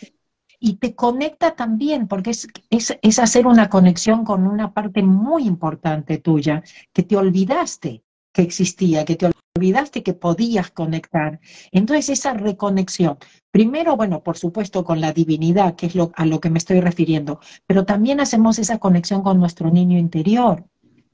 Y 0.64 0.74
te 0.74 0.94
conecta 0.94 1.56
también, 1.56 2.06
porque 2.06 2.30
es, 2.30 2.46
es, 2.70 2.96
es 3.02 3.18
hacer 3.18 3.48
una 3.48 3.68
conexión 3.68 4.24
con 4.24 4.46
una 4.46 4.72
parte 4.72 5.02
muy 5.02 5.44
importante 5.44 6.18
tuya, 6.18 6.62
que 6.92 7.02
te 7.02 7.16
olvidaste 7.16 8.04
que 8.32 8.42
existía, 8.42 9.04
que 9.04 9.16
te 9.16 9.30
olvidaste 9.56 10.02
que 10.02 10.14
podías 10.14 10.70
conectar. 10.70 11.40
Entonces 11.70 12.08
esa 12.10 12.34
reconexión, 12.34 13.18
primero, 13.50 13.96
bueno, 13.96 14.22
por 14.22 14.38
supuesto 14.38 14.84
con 14.84 15.00
la 15.00 15.12
divinidad, 15.12 15.74
que 15.74 15.86
es 15.86 15.94
lo, 15.94 16.12
a 16.14 16.26
lo 16.26 16.40
que 16.40 16.50
me 16.50 16.58
estoy 16.58 16.80
refiriendo, 16.80 17.40
pero 17.66 17.84
también 17.84 18.20
hacemos 18.20 18.58
esa 18.58 18.78
conexión 18.78 19.22
con 19.22 19.38
nuestro 19.38 19.70
niño 19.70 19.98
interior, 19.98 20.64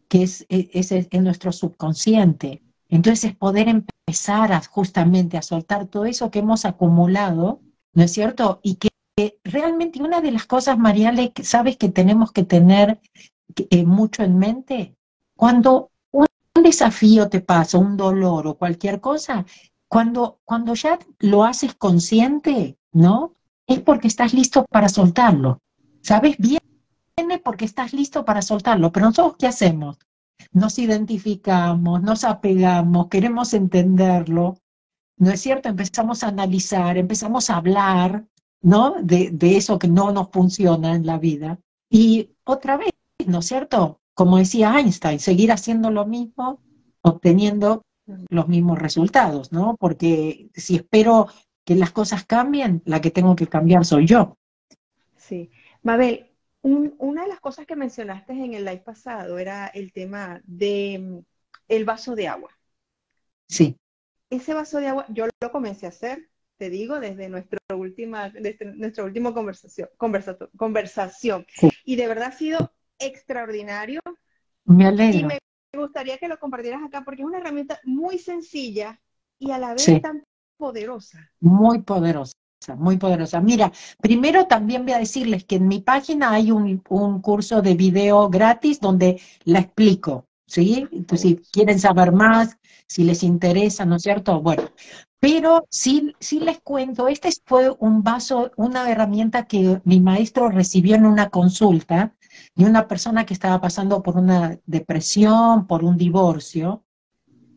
que 0.09 0.23
es, 0.25 0.47
e, 0.49 0.71
es, 0.73 0.93
es, 0.93 1.09
nuestro 1.23 1.53
subconsciente. 1.53 2.63
Entonces 2.89 3.33
es 3.33 3.37
poder 3.37 3.69
empezar 3.69 4.53
a, 4.53 4.61
justamente 4.61 5.37
a 5.37 5.43
soltar 5.43 5.87
todo 5.87 6.05
eso 6.05 6.31
que 6.31 6.39
hemos 6.39 6.65
acumulado, 6.65 7.61
¿no 7.93 8.03
es 8.03 8.13
cierto? 8.13 8.61
Y 8.63 8.77
que 8.77 8.89
realmente 9.45 10.03
una 10.03 10.21
de 10.21 10.33
las 10.33 10.47
cosas, 10.47 10.79
Mariale, 10.79 11.33
sabes 11.43 11.77
que 11.77 11.89
tenemos 11.89 12.33
que 12.33 12.45
tener 12.45 13.01
eh, 13.71 13.85
mucho 13.85 14.23
en 14.23 14.39
mente, 14.39 14.97
cuando 15.37 15.91
desafío 16.63 17.29
te 17.29 17.41
pasa, 17.41 17.79
un 17.79 17.97
dolor 17.97 18.47
o 18.47 18.59
cualquier 18.59 19.01
cosa, 19.01 19.45
cuando, 19.89 20.41
cuando 20.45 20.75
ya 20.75 20.99
lo 21.21 21.45
haces 21.45 21.75
consciente, 21.75 22.79
¿no? 22.93 23.35
Es 23.67 23.81
porque 23.81 24.09
estás 24.09 24.35
listo 24.35 24.65
para 24.71 24.89
soltarlo. 24.89 25.61
¿Sabes? 26.03 26.37
Viene 26.39 27.39
porque 27.43 27.65
estás 27.65 27.93
listo 27.93 28.25
para 28.25 28.43
soltarlo. 28.43 28.93
Pero 28.93 29.07
nosotros, 29.07 29.37
¿qué 29.39 29.47
hacemos? 29.47 29.99
Nos 30.53 30.79
identificamos, 30.79 32.03
nos 32.03 32.25
apegamos, 32.25 33.09
queremos 33.09 33.53
entenderlo. 33.55 34.59
¿No 35.17 35.31
es 35.31 35.41
cierto? 35.41 35.69
Empezamos 35.69 36.23
a 36.23 36.29
analizar, 36.29 36.97
empezamos 36.97 37.51
a 37.51 37.57
hablar, 37.57 38.25
¿no? 38.61 38.97
De, 39.03 39.31
de 39.33 39.57
eso 39.57 39.79
que 39.79 39.89
no 39.89 40.13
nos 40.13 40.31
funciona 40.31 40.95
en 40.95 41.07
la 41.07 41.19
vida. 41.19 41.59
Y 41.91 42.31
otra 42.45 42.77
vez, 42.77 42.91
¿no 43.27 43.41
es 43.41 43.47
cierto? 43.47 44.01
como 44.19 44.39
decía 44.39 44.77
Einstein, 44.77 45.21
seguir 45.21 45.53
haciendo 45.53 45.93
lo 45.93 46.05
mismo, 46.05 46.61
obteniendo 47.03 47.85
los 48.31 48.49
mismos 48.49 48.77
resultados, 48.77 49.53
¿no? 49.53 49.77
Porque 49.79 50.51
si 50.55 50.75
espero 50.75 51.29
que 51.65 51.77
las 51.77 51.93
cosas 51.93 52.27
cambien, 52.27 52.83
la 52.85 53.01
que 53.01 53.13
tengo 53.13 53.37
que 53.37 53.47
cambiar 53.47 53.85
soy 53.85 54.09
yo. 54.09 54.37
Sí. 55.15 55.53
Mabel, 55.85 56.33
una 56.63 57.23
de 57.23 57.29
las 57.29 57.39
cosas 57.39 57.65
que 57.65 57.77
mencionaste 57.77 58.33
en 58.33 58.55
el 58.55 58.65
live 58.65 58.83
pasado 58.85 59.39
era 59.39 59.69
el 59.69 59.93
tema 59.93 60.41
de 60.43 60.99
mm, 60.99 61.19
el 61.69 61.85
vaso 61.85 62.17
de 62.17 62.27
agua. 62.27 62.51
Sí. 63.47 63.77
Ese 64.31 64.53
vaso 64.53 64.79
de 64.81 64.89
agua, 64.89 65.07
yo 65.11 65.27
lo 65.41 65.53
comencé 65.53 65.87
a 65.87 65.91
hacer, 65.91 66.29
te 66.59 66.71
digo, 66.71 67.01
desde 67.01 67.29
nuestra 67.29 67.59
última, 67.75 68.31
desde 68.31 68.67
nuestra 68.75 69.05
última 69.05 69.33
conversación, 69.33 69.89
conversación. 70.57 71.47
Y 71.85 71.97
de 71.97 72.09
verdad 72.09 72.29
ha 72.29 72.33
sido 72.33 72.73
extraordinario. 72.99 74.01
Me 74.65 74.87
alegro. 74.87 75.21
Y 75.21 75.25
me 75.25 75.39
gustaría 75.75 76.19
que 76.19 76.29
lo 76.29 76.39
compartieras 76.39 76.83
acá 76.83 77.03
porque 77.05 77.23
es 77.23 77.27
una 77.29 77.39
herramienta 77.39 77.81
muy 77.85 78.19
sencilla 78.19 79.01
y 79.39 79.53
a 79.53 79.59
la 79.59 79.75
vez 79.75 80.03
tan 80.03 80.25
poderosa. 80.57 81.31
Muy 81.41 81.83
poderosa, 81.83 82.35
muy 82.77 82.97
poderosa. 82.97 83.41
Mira, 83.41 83.71
primero 84.01 84.47
también 84.47 84.85
voy 84.85 84.95
a 84.95 84.99
decirles 84.99 85.45
que 85.45 85.57
en 85.57 85.69
mi 85.69 85.81
página 85.81 86.33
hay 86.33 86.51
un, 86.51 86.83
un 86.89 87.23
curso 87.23 87.63
de 87.63 87.75
video 87.75 88.29
gratis 88.29 88.81
donde 88.81 89.21
la 89.45 89.61
explico, 89.61 90.28
¿sí? 90.49 90.89
Entonces, 90.91 91.31
si 91.31 91.37
quieren 91.53 91.79
saber 91.79 92.13
más, 92.13 92.57
si 92.89 93.05
les 93.05 93.23
interesa, 93.23 93.85
¿no 93.85 93.97
es 93.97 94.03
cierto? 94.03 94.41
Bueno, 94.41 94.65
pero 95.21 95.67
sí, 95.71 96.15
sí 96.19 96.41
les 96.41 96.61
cuento, 96.61 97.07
este 97.09 97.31
fue 97.45 97.75
un 97.79 98.03
vaso, 98.03 98.51
una 98.57 98.91
herramienta 98.91 99.47
que 99.47 99.81
mi 99.85 100.01
maestro 100.01 100.49
recibió 100.49 100.97
en 100.97 101.07
una 101.07 101.29
consulta 101.29 102.15
de 102.55 102.65
una 102.65 102.89
persona 102.89 103.27
que 103.27 103.35
estaba 103.35 103.61
pasando 103.61 104.03
por 104.03 104.17
una 104.17 104.59
depresión, 104.67 105.67
por 105.67 105.85
un 105.85 105.97
divorcio, 105.97 106.85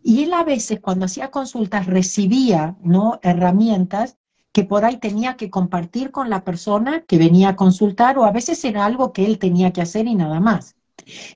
y 0.03 0.23
él 0.23 0.33
a 0.33 0.43
veces 0.43 0.79
cuando 0.79 1.05
hacía 1.05 1.29
consultas 1.31 1.85
recibía 1.85 2.75
¿no? 2.83 3.19
herramientas 3.21 4.17
que 4.51 4.63
por 4.63 4.83
ahí 4.83 4.97
tenía 4.97 5.37
que 5.37 5.49
compartir 5.49 6.11
con 6.11 6.29
la 6.29 6.43
persona 6.43 7.01
que 7.05 7.17
venía 7.17 7.49
a 7.49 7.55
consultar 7.55 8.17
o 8.17 8.25
a 8.25 8.31
veces 8.31 8.63
era 8.65 8.85
algo 8.85 9.13
que 9.13 9.25
él 9.25 9.39
tenía 9.39 9.71
que 9.71 9.81
hacer 9.81 10.07
y 10.07 10.15
nada 10.15 10.39
más. 10.39 10.75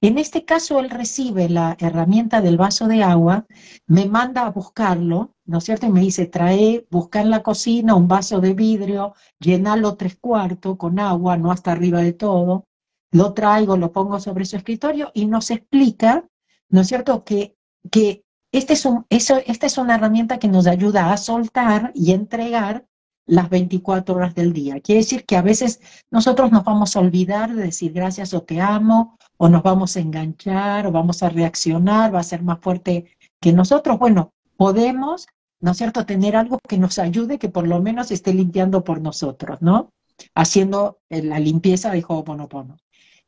En 0.01 0.17
este 0.17 0.45
caso, 0.45 0.79
él 0.79 0.89
recibe 0.89 1.49
la 1.49 1.75
herramienta 1.79 2.41
del 2.41 2.57
vaso 2.57 2.87
de 2.87 3.03
agua, 3.03 3.45
me 3.87 4.05
manda 4.05 4.45
a 4.45 4.51
buscarlo, 4.51 5.35
¿no 5.45 5.57
es 5.59 5.63
cierto? 5.63 5.85
Y 5.85 5.91
me 5.91 6.01
dice, 6.01 6.25
trae, 6.25 6.87
busca 6.89 7.21
en 7.21 7.29
la 7.29 7.43
cocina 7.43 7.95
un 7.95 8.07
vaso 8.07 8.39
de 8.39 8.53
vidrio, 8.53 9.13
llenalo 9.39 9.95
tres 9.95 10.17
cuartos 10.17 10.77
con 10.77 10.99
agua, 10.99 11.37
no 11.37 11.51
hasta 11.51 11.71
arriba 11.71 12.01
de 12.01 12.13
todo, 12.13 12.65
lo 13.11 13.33
traigo, 13.33 13.77
lo 13.77 13.91
pongo 13.91 14.19
sobre 14.19 14.45
su 14.45 14.57
escritorio 14.57 15.11
y 15.13 15.25
nos 15.25 15.51
explica, 15.51 16.27
¿no 16.69 16.81
es 16.81 16.87
cierto?, 16.87 17.23
que, 17.23 17.55
que 17.91 18.23
este 18.51 18.73
es 18.73 18.85
un, 18.85 19.05
eso, 19.09 19.41
esta 19.45 19.65
es 19.67 19.77
una 19.77 19.95
herramienta 19.95 20.39
que 20.39 20.47
nos 20.47 20.67
ayuda 20.67 21.11
a 21.11 21.17
soltar 21.17 21.91
y 21.93 22.11
entregar 22.11 22.85
las 23.25 23.49
24 23.49 24.15
horas 24.15 24.35
del 24.35 24.53
día. 24.53 24.79
Quiere 24.79 25.01
decir 25.01 25.25
que 25.25 25.35
a 25.35 25.41
veces 25.41 25.81
nosotros 26.11 26.51
nos 26.51 26.63
vamos 26.63 26.95
a 26.95 26.99
olvidar 26.99 27.55
de 27.55 27.63
decir 27.63 27.91
gracias 27.93 28.33
o 28.33 28.43
te 28.43 28.61
amo, 28.61 29.17
o 29.37 29.49
nos 29.49 29.63
vamos 29.63 29.97
a 29.97 29.99
enganchar, 29.99 30.87
o 30.87 30.91
vamos 30.91 31.23
a 31.23 31.29
reaccionar, 31.29 32.13
va 32.13 32.19
a 32.19 32.23
ser 32.23 32.43
más 32.43 32.59
fuerte 32.59 33.05
que 33.39 33.53
nosotros. 33.53 33.99
Bueno, 33.99 34.33
podemos, 34.57 35.27
¿no 35.59 35.71
es 35.71 35.77
cierto?, 35.77 36.05
tener 36.05 36.35
algo 36.35 36.59
que 36.67 36.77
nos 36.77 36.99
ayude, 36.99 37.39
que 37.39 37.49
por 37.49 37.67
lo 37.67 37.81
menos 37.81 38.11
esté 38.11 38.33
limpiando 38.33 38.83
por 38.83 39.01
nosotros, 39.01 39.61
¿no? 39.61 39.91
Haciendo 40.33 40.99
la 41.09 41.39
limpieza 41.39 41.91
de 41.91 42.03
Ho'oponopono. 42.07 42.77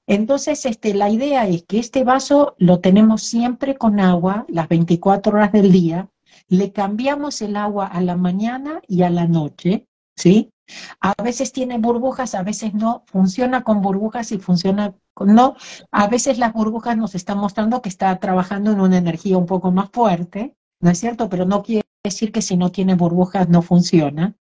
Entonces, 0.07 0.65
este, 0.65 0.93
la 0.93 1.09
idea 1.09 1.47
es 1.47 1.63
que 1.63 1.79
este 1.79 2.05
vaso 2.05 2.55
lo 2.57 2.79
tenemos 2.79 3.23
siempre 3.23 3.75
con 3.75 3.99
agua, 3.99 4.45
las 4.47 4.69
24 4.69 5.33
horas 5.33 5.51
del 5.51 5.71
día, 5.71 6.09
le 6.49 6.71
cambiamos 6.71 7.41
el 7.41 7.55
agua 7.55 7.87
a 7.87 8.01
la 8.01 8.15
mañana 8.15 8.81
y 8.87 9.03
a 9.03 9.09
la 9.09 9.27
noche, 9.27 9.87
¿sí? 10.15 10.51
A 10.99 11.13
veces 11.23 11.51
tiene 11.51 11.77
burbujas, 11.77 12.35
a 12.35 12.43
veces 12.43 12.73
no, 12.73 13.03
funciona 13.07 13.63
con 13.63 13.81
burbujas 13.81 14.31
y 14.31 14.37
funciona 14.37 14.95
con 15.13 15.33
no. 15.33 15.55
A 15.91 16.07
veces 16.07 16.37
las 16.37 16.53
burbujas 16.53 16.97
nos 16.97 17.15
están 17.15 17.37
mostrando 17.37 17.81
que 17.81 17.89
está 17.89 18.19
trabajando 18.19 18.71
en 18.71 18.81
una 18.81 18.97
energía 18.97 19.37
un 19.37 19.45
poco 19.45 19.71
más 19.71 19.89
fuerte, 19.91 20.55
¿no 20.81 20.89
es 20.89 20.99
cierto? 20.99 21.29
Pero 21.29 21.45
no 21.45 21.63
quiere 21.63 21.87
decir 22.03 22.31
que 22.31 22.41
si 22.41 22.57
no 22.57 22.71
tiene 22.71 22.95
burbujas 22.95 23.49
no 23.49 23.61
funciona. 23.61 24.35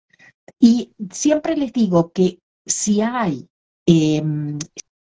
Y 0.60 0.92
siempre 1.10 1.56
les 1.56 1.72
digo 1.72 2.12
que 2.12 2.38
si 2.66 3.00
hay 3.00 3.48
eh, 3.86 4.22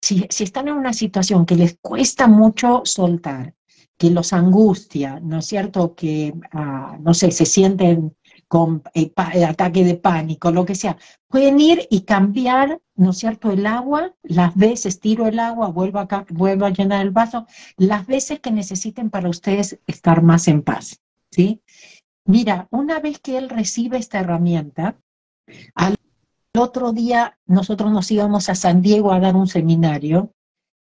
si, 0.06 0.28
están 0.44 0.68
en 0.68 0.76
una 0.76 0.94
situación 0.94 1.46
que 1.46 1.56
les 1.56 1.78
cuesta 1.82 2.28
mucho 2.28 2.82
soltar, 2.86 3.56
que 3.98 4.10
los 4.10 4.34
angustia, 4.34 5.20
¿no 5.22 5.40
es 5.40 5.46
cierto? 5.46 5.96
Que, 5.96 6.34
ah, 6.52 6.98
no 7.00 7.14
sé, 7.14 7.32
se 7.32 7.46
sienten 7.46 8.16
con 8.48 8.84
eh, 8.94 9.12
eh, 9.34 9.46
ataque 9.46 9.84
de 9.84 9.96
pánico, 9.96 10.52
lo 10.52 10.66
que 10.66 10.76
sea, 10.76 10.98
pueden 11.28 11.60
ir 11.60 11.88
y 11.90 12.02
cambiar, 12.02 12.80
¿no 12.96 13.12
es 13.12 13.18
cierto?, 13.18 13.52
el 13.52 13.66
agua, 13.66 14.14
las 14.24 14.56
veces 14.56 15.00
tiro 15.00 15.28
el 15.28 15.40
agua, 15.40 15.70
vuelvo 15.70 16.00
a, 16.00 16.26
vuelvo 16.30 16.66
a 16.66 16.70
llenar 16.70 17.02
el 17.02 17.12
vaso, 17.12 17.48
las 17.78 18.06
veces 18.06 18.40
que 18.40 18.52
necesiten 18.52 19.10
para 19.10 19.30
ustedes 19.30 19.80
estar 19.88 20.22
más 20.22 20.48
en 20.48 20.62
paz, 20.62 21.02
¿sí? 21.32 21.62
Mira, 22.26 22.68
una 22.72 23.00
vez 23.00 23.20
que 23.20 23.38
él 23.38 23.50
recibe 23.50 23.98
esta 23.98 24.20
herramienta, 24.20 24.98
al 25.76 25.96
otro 26.58 26.92
día 26.92 27.38
nosotros 27.46 27.92
nos 27.92 28.10
íbamos 28.12 28.50
a 28.50 28.56
San 28.56 28.82
Diego 28.82 29.12
a 29.12 29.20
dar 29.20 29.36
un 29.36 29.48
seminario 29.48 30.32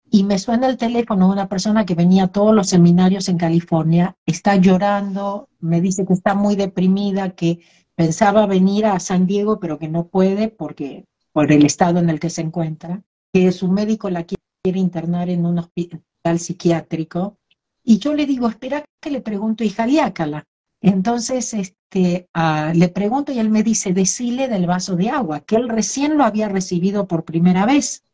y 0.10 0.24
me 0.24 0.40
suena 0.40 0.68
el 0.68 0.78
teléfono 0.78 1.30
una 1.30 1.50
persona 1.50 1.86
que 1.86 1.96
venía 1.96 2.26
a 2.26 2.32
todos 2.32 2.54
los 2.54 2.70
seminarios 2.70 3.28
en 3.28 3.38
California, 3.38 4.16
está 4.26 4.56
llorando, 4.56 5.50
me 5.60 5.82
dice 5.82 6.06
que 6.06 6.14
está 6.14 6.36
muy 6.36 6.56
deprimida, 6.56 7.32
que 7.32 7.60
pensaba 7.96 8.46
venir 8.46 8.86
a 8.86 9.00
San 9.00 9.26
Diego 9.26 9.60
pero 9.60 9.80
que 9.80 9.88
no 9.88 10.08
puede 10.08 10.48
porque 10.50 11.06
por 11.36 11.52
el 11.52 11.66
estado 11.66 12.00
en 12.00 12.10
el 12.10 12.20
que 12.20 12.30
se 12.30 12.42
encuentra, 12.42 13.04
que 13.34 13.52
su 13.52 13.68
médico 13.68 14.10
la 14.10 14.24
quiere 14.24 14.80
internar 14.80 15.30
en 15.30 15.46
un 15.46 15.60
hospital 15.60 16.40
psiquiátrico. 16.40 17.38
Y 17.84 18.00
yo 18.00 18.14
le 18.14 18.26
digo, 18.26 18.48
espera 18.48 18.86
que 19.02 19.12
le 19.12 19.20
pregunto, 19.20 19.66
hija, 19.66 19.86
diácala. 19.86 20.46
Entonces, 20.80 21.54
este, 21.54 22.30
ah, 22.34 22.72
le 22.74 22.88
pregunto 22.88 23.34
y 23.34 23.40
él 23.40 23.50
me 23.50 23.64
dice, 23.64 23.92
decile 23.92 24.48
del 24.48 24.66
vaso 24.66 24.96
de 24.96 25.10
agua, 25.10 25.42
que 25.42 25.58
él 25.58 25.68
recién 25.68 26.18
lo 26.18 26.24
había 26.24 26.48
recibido 26.48 27.06
por 27.06 27.26
primera 27.26 27.66
vez. 27.66 28.05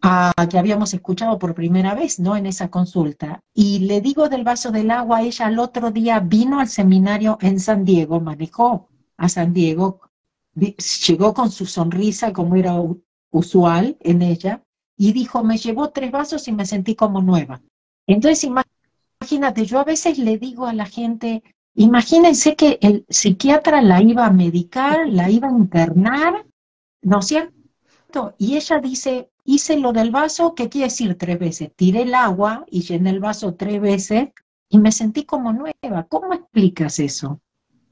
Que 0.00 0.58
habíamos 0.58 0.94
escuchado 0.94 1.38
por 1.38 1.54
primera 1.54 1.94
vez, 1.94 2.18
¿no? 2.20 2.36
En 2.36 2.46
esa 2.46 2.70
consulta. 2.70 3.40
Y 3.52 3.80
le 3.80 4.00
digo 4.00 4.28
del 4.28 4.44
vaso 4.44 4.70
del 4.70 4.90
agua, 4.90 5.22
ella 5.22 5.48
el 5.48 5.58
otro 5.58 5.90
día 5.90 6.20
vino 6.20 6.60
al 6.60 6.68
seminario 6.68 7.38
en 7.40 7.58
San 7.58 7.84
Diego, 7.84 8.20
manejó 8.20 8.88
a 9.16 9.28
San 9.28 9.52
Diego, 9.52 10.00
llegó 10.54 11.34
con 11.34 11.50
su 11.50 11.66
sonrisa 11.66 12.32
como 12.32 12.56
era 12.56 12.74
usual 13.30 13.96
en 14.00 14.22
ella, 14.22 14.62
y 14.96 15.12
dijo, 15.12 15.44
me 15.44 15.58
llevó 15.58 15.90
tres 15.90 16.10
vasos 16.10 16.48
y 16.48 16.52
me 16.52 16.66
sentí 16.66 16.94
como 16.94 17.22
nueva. 17.22 17.62
Entonces, 18.06 18.50
imagínate, 19.20 19.64
yo 19.64 19.78
a 19.78 19.84
veces 19.84 20.18
le 20.18 20.38
digo 20.38 20.66
a 20.66 20.72
la 20.72 20.86
gente, 20.86 21.42
imagínense 21.74 22.56
que 22.56 22.78
el 22.82 23.04
psiquiatra 23.08 23.80
la 23.80 24.02
iba 24.02 24.26
a 24.26 24.30
medicar, 24.30 25.06
la 25.08 25.30
iba 25.30 25.48
a 25.48 25.52
internar, 25.52 26.46
¿no 27.02 27.20
es 27.20 27.26
cierto? 27.26 28.34
Y 28.38 28.56
ella 28.56 28.80
dice, 28.80 29.30
hice 29.48 29.78
lo 29.78 29.94
del 29.94 30.10
vaso, 30.10 30.54
¿qué 30.54 30.68
quiere 30.68 30.88
decir 30.88 31.16
tres 31.16 31.38
veces? 31.38 31.72
Tiré 31.74 32.02
el 32.02 32.14
agua 32.14 32.66
y 32.68 32.82
llené 32.82 33.08
el 33.08 33.18
vaso 33.18 33.54
tres 33.54 33.80
veces 33.80 34.28
y 34.68 34.78
me 34.78 34.92
sentí 34.92 35.24
como 35.24 35.54
nueva. 35.54 36.06
¿Cómo 36.06 36.34
explicas 36.34 36.98
eso? 36.98 37.40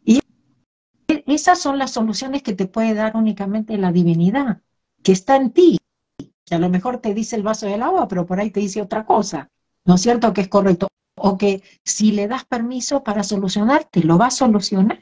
Y 0.05 0.21
esas 1.09 1.59
son 1.59 1.79
las 1.79 1.93
soluciones 1.93 2.43
que 2.43 2.53
te 2.53 2.67
puede 2.67 2.93
dar 2.93 3.17
únicamente 3.17 3.79
la 3.79 3.91
divinidad, 3.91 4.61
que 5.03 5.13
está 5.13 5.37
en 5.37 5.51
ti. 5.51 5.79
Que 6.45 6.55
a 6.55 6.59
lo 6.59 6.69
mejor 6.69 6.99
te 6.99 7.15
dice 7.15 7.37
el 7.37 7.43
vaso 7.43 7.67
del 7.67 7.83
agua, 7.83 8.07
pero 8.07 8.27
por 8.27 8.39
ahí 8.39 8.51
te 8.51 8.61
dice 8.61 8.83
otra 8.83 9.07
cosa. 9.07 9.51
¿No 9.87 9.95
es 9.95 10.03
cierto 10.03 10.35
que 10.35 10.43
es 10.43 10.49
correcto? 10.49 10.89
O 11.17 11.39
que 11.39 11.63
si 11.83 12.13
le 12.13 12.29
das 12.29 12.45
permiso 12.45 13.03
para 13.03 13.23
solucionar, 13.23 13.85
te 13.85 14.03
lo 14.03 14.19
va 14.19 14.27
a 14.27 14.31
solucionar. 14.31 15.01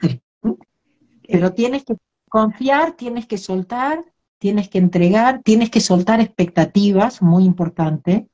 Pero 1.27 1.53
tienes 1.53 1.85
que 1.85 1.97
confiar, 2.29 2.93
tienes 2.93 3.27
que 3.27 3.39
soltar 3.39 4.05
tienes 4.45 4.69
que 4.69 4.77
entregar, 4.77 5.41
tienes 5.43 5.71
que 5.71 5.81
soltar 5.81 6.21
expectativas, 6.21 7.23
muy 7.23 7.45
importante, 7.45 8.29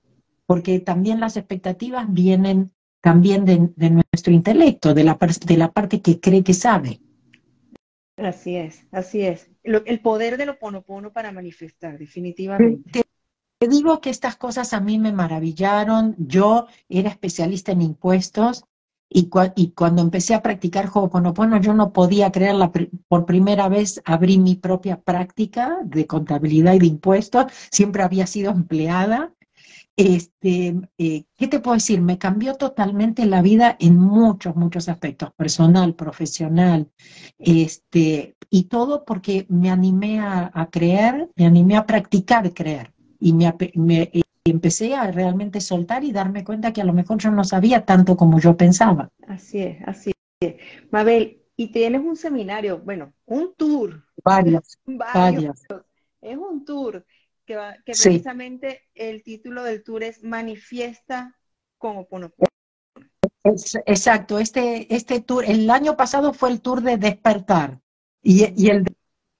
porque 0.45 0.81
también 0.81 1.21
las 1.21 1.37
expectativas 1.37 2.13
vienen 2.13 2.73
también 3.01 3.45
de, 3.45 3.91
nuestro 3.91 4.33
intelecto, 4.33 4.93
de 4.93 5.05
la, 5.05 5.17
de 5.47 5.57
la 5.57 5.71
parte 5.71 6.03
que 6.03 6.19
cree 6.19 6.43
que 6.43 6.53
sabe. 6.53 7.01
Así 8.17 8.57
es, 8.57 8.89
así 8.91 9.23
es. 9.23 9.53
el 9.63 10.01
poder 10.01 10.37
del 10.37 10.49
oponopono 10.49 11.13
para 11.13 11.31
manifestar, 11.31 11.97
definitivamente. 11.97 13.05
te, 13.61 13.69
digo 13.69 14.01
que 14.01 14.11
estas 14.11 14.35
cosas 14.35 14.73
a 14.73 14.81
mí 14.81 14.99
me 14.99 15.13
maravillaron. 15.13 16.17
Yo 16.19 16.67
era 16.89 17.09
especialista 17.09 17.71
en 17.71 17.83
impuestos 17.83 18.65
y, 19.13 19.29
cuando 19.73 20.03
empecé 20.03 20.35
a 20.35 20.43
practicar 20.43 20.89
Ho'oponopono, 20.93 21.61
yo 21.61 21.75
no 21.75 21.93
podía 21.93 22.31
creerla. 22.31 22.71
Por 23.09 23.27
primera 23.27 23.69
vez 23.69 24.01
abrí 24.05 24.39
mi 24.39 24.55
propia 24.55 25.01
práctica 25.01 25.79
de 25.85 26.07
contabilidad 26.07 26.75
y 26.75 26.79
de 26.79 26.87
impuestos. 26.87 27.47
Siempre 27.73 28.05
había 28.05 28.29
sido 28.29 28.53
empleada. 28.53 29.35
Este, 29.97 30.77
eh, 30.97 31.25
¿Qué 31.37 31.49
te 31.49 31.59
puedo 31.59 31.75
decir? 31.75 32.01
Me 32.01 32.19
cambió 32.19 32.55
totalmente 32.55 33.27
la 33.27 33.43
vida 33.43 33.77
en 33.81 33.99
muchos, 33.99 34.55
muchos 34.55 34.89
aspectos, 34.89 35.33
personal, 35.37 35.95
profesional, 35.95 36.89
este, 37.39 38.37
y 38.49 38.65
todo 38.65 39.05
porque 39.05 39.45
me 39.49 39.71
animé 39.71 40.21
a, 40.21 40.69
creer, 40.71 41.31
me 41.35 41.47
animé 41.47 41.77
a 41.77 41.85
practicar 41.85 42.55
creer. 42.55 42.95
Y 43.19 43.33
me 43.35 43.49
empecé 44.45 44.95
a 44.95 45.11
realmente 45.11 45.61
soltar 45.61 46.05
y 46.05 46.13
darme 46.13 46.45
cuenta 46.45 46.73
que 46.73 46.81
a 46.81 46.85
lo 46.85 46.93
mejor 46.93 47.19
yo 47.19 47.31
no 47.31 47.45
sabía 47.45 47.85
tanto 47.85 48.17
como 48.17 48.41
yo 48.41 48.57
pensaba. 48.57 49.11
Así 49.27 49.61
es, 49.61 49.79
así 49.87 50.13
es. 50.41 50.57
Mabel, 50.91 51.43
y 51.57 51.69
tienes 51.69 52.01
un 52.01 52.17
seminario, 52.17 52.79
bueno, 52.79 53.13
un 53.27 53.55
tour. 53.55 54.03
Varios, 54.25 54.79
varios. 54.87 55.61
Es 56.21 56.37
un 56.37 56.65
tour 56.65 57.05
que, 57.45 57.55
que 57.85 57.93
precisamente 57.93 58.83
el 58.95 59.23
título 59.23 59.63
del 59.63 59.83
tour 59.83 60.03
es 60.03 60.23
Manifiesta 60.23 61.37
como 61.77 62.07
Ponopono. 62.07 62.49
exacto, 63.45 64.39
este, 64.39 64.95
este 64.95 65.21
tour, 65.21 65.45
el 65.45 65.69
año 65.71 65.97
pasado 65.97 66.33
fue 66.33 66.51
el 66.51 66.61
tour 66.61 66.83
de 66.83 66.97
despertar 66.97 67.81
y, 68.23 68.53
y 68.57 68.71
el 68.71 68.85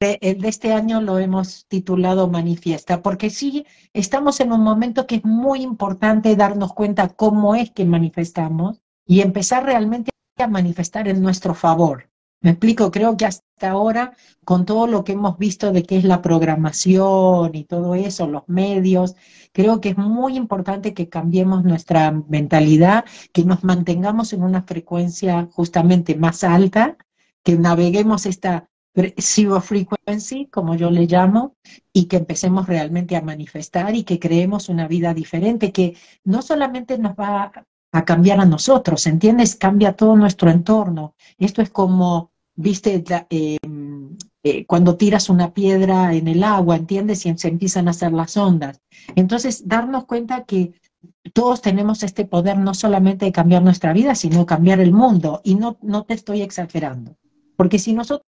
el 0.01 0.41
de 0.41 0.49
este 0.49 0.73
año 0.73 1.03
lo 1.03 1.19
hemos 1.19 1.67
titulado 1.67 2.27
Manifiesta, 2.27 3.03
porque 3.03 3.29
sí, 3.29 3.67
estamos 3.93 4.41
en 4.41 4.51
un 4.53 4.63
momento 4.63 5.07
que 5.07 5.17
es 5.17 5.25
muy 5.25 5.61
importante 5.63 6.37
darnos 6.37 6.73
cuenta 6.73 7.09
cómo 7.09 7.55
es 7.55 7.71
que 7.71 7.85
manifestamos 7.85 8.81
y 9.07 9.21
empezar 9.21 9.65
realmente 9.65 10.11
a 10.39 10.47
manifestar 10.47 11.07
en 11.07 11.21
nuestro 11.21 11.55
favor. 11.55 12.09
Me 12.41 12.53
explico, 12.53 12.91
creo 12.91 13.19
que 13.19 13.27
hasta 13.27 13.69
ahora, 13.69 14.15
con 14.47 14.65
todo 14.65 14.87
lo 14.87 15.05
que 15.05 15.13
hemos 15.13 15.37
visto 15.37 15.71
de 15.71 15.83
qué 15.83 15.99
es 15.99 16.05
la 16.05 16.23
programación 16.23 17.55
y 17.55 17.65
todo 17.65 17.95
eso, 17.95 18.27
los 18.27 18.49
medios, 18.49 19.17
creo 19.53 19.83
que 19.83 19.91
es 19.91 19.99
muy 19.99 20.39
importante 20.39 20.95
que 20.95 21.11
cambiemos 21.11 21.63
nuestra 21.65 22.11
mentalidad, 22.11 23.05
que 23.35 23.45
nos 23.45 23.65
mantengamos 23.65 24.33
en 24.33 24.43
una 24.43 24.63
frecuencia 24.63 25.47
justamente 25.53 26.17
más 26.17 26.43
alta, 26.43 26.97
que 27.43 27.57
naveguemos 27.57 28.25
esta 28.25 28.70
zero 29.19 29.61
frequency, 29.61 30.47
como 30.47 30.75
yo 30.75 30.91
le 30.91 31.07
llamo, 31.07 31.57
y 31.93 32.07
que 32.07 32.17
empecemos 32.17 32.67
realmente 32.67 33.17
a 33.17 33.23
manifestar 33.23 33.95
y 33.95 34.05
que 34.05 34.19
creemos 34.19 34.69
una 34.69 34.89
vida 34.89 35.15
diferente, 35.15 35.73
que 35.73 35.97
no 36.25 36.43
solamente 36.43 36.99
nos 36.99 37.13
va 37.13 37.53
a 37.93 38.05
cambiar 38.05 38.41
a 38.41 38.45
nosotros, 38.45 39.07
¿entiendes? 39.07 39.57
Cambia 39.57 39.95
todo 39.95 40.17
nuestro 40.17 40.51
entorno. 40.51 41.15
Esto 41.39 41.63
es 41.63 41.71
como, 41.71 42.31
viste, 42.55 43.03
em, 43.31 44.17
eh, 44.43 44.65
cuando 44.67 44.97
tiras 44.97 45.29
una 45.29 45.53
piedra 45.53 46.15
en 46.15 46.29
el 46.29 46.43
agua, 46.45 46.77
¿entiendes? 46.77 47.27
Y 47.27 47.37
se 47.37 47.49
empiezan 47.49 47.89
a 47.89 47.93
hacer 47.93 48.13
las 48.13 48.37
ondas. 48.37 48.81
Entonces, 49.17 49.67
darnos 49.67 50.07
cuenta 50.07 50.45
que 50.45 50.73
todos 51.33 51.61
tenemos 51.61 52.03
este 52.03 52.25
poder 52.25 52.59
no 52.59 52.75
solamente 52.75 53.25
de 53.25 53.33
cambiar 53.33 53.63
nuestra 53.63 53.93
vida, 53.93 54.15
sino 54.15 54.47
cambiar 54.47 54.81
el 54.81 54.93
mundo. 54.93 55.41
Y 55.45 55.57
no, 55.57 55.79
no 55.83 56.05
te 56.05 56.15
estoy 56.15 56.43
exagerando. 56.43 57.17
Porque 57.57 57.79
si 57.79 57.93
nosotros 57.93 58.27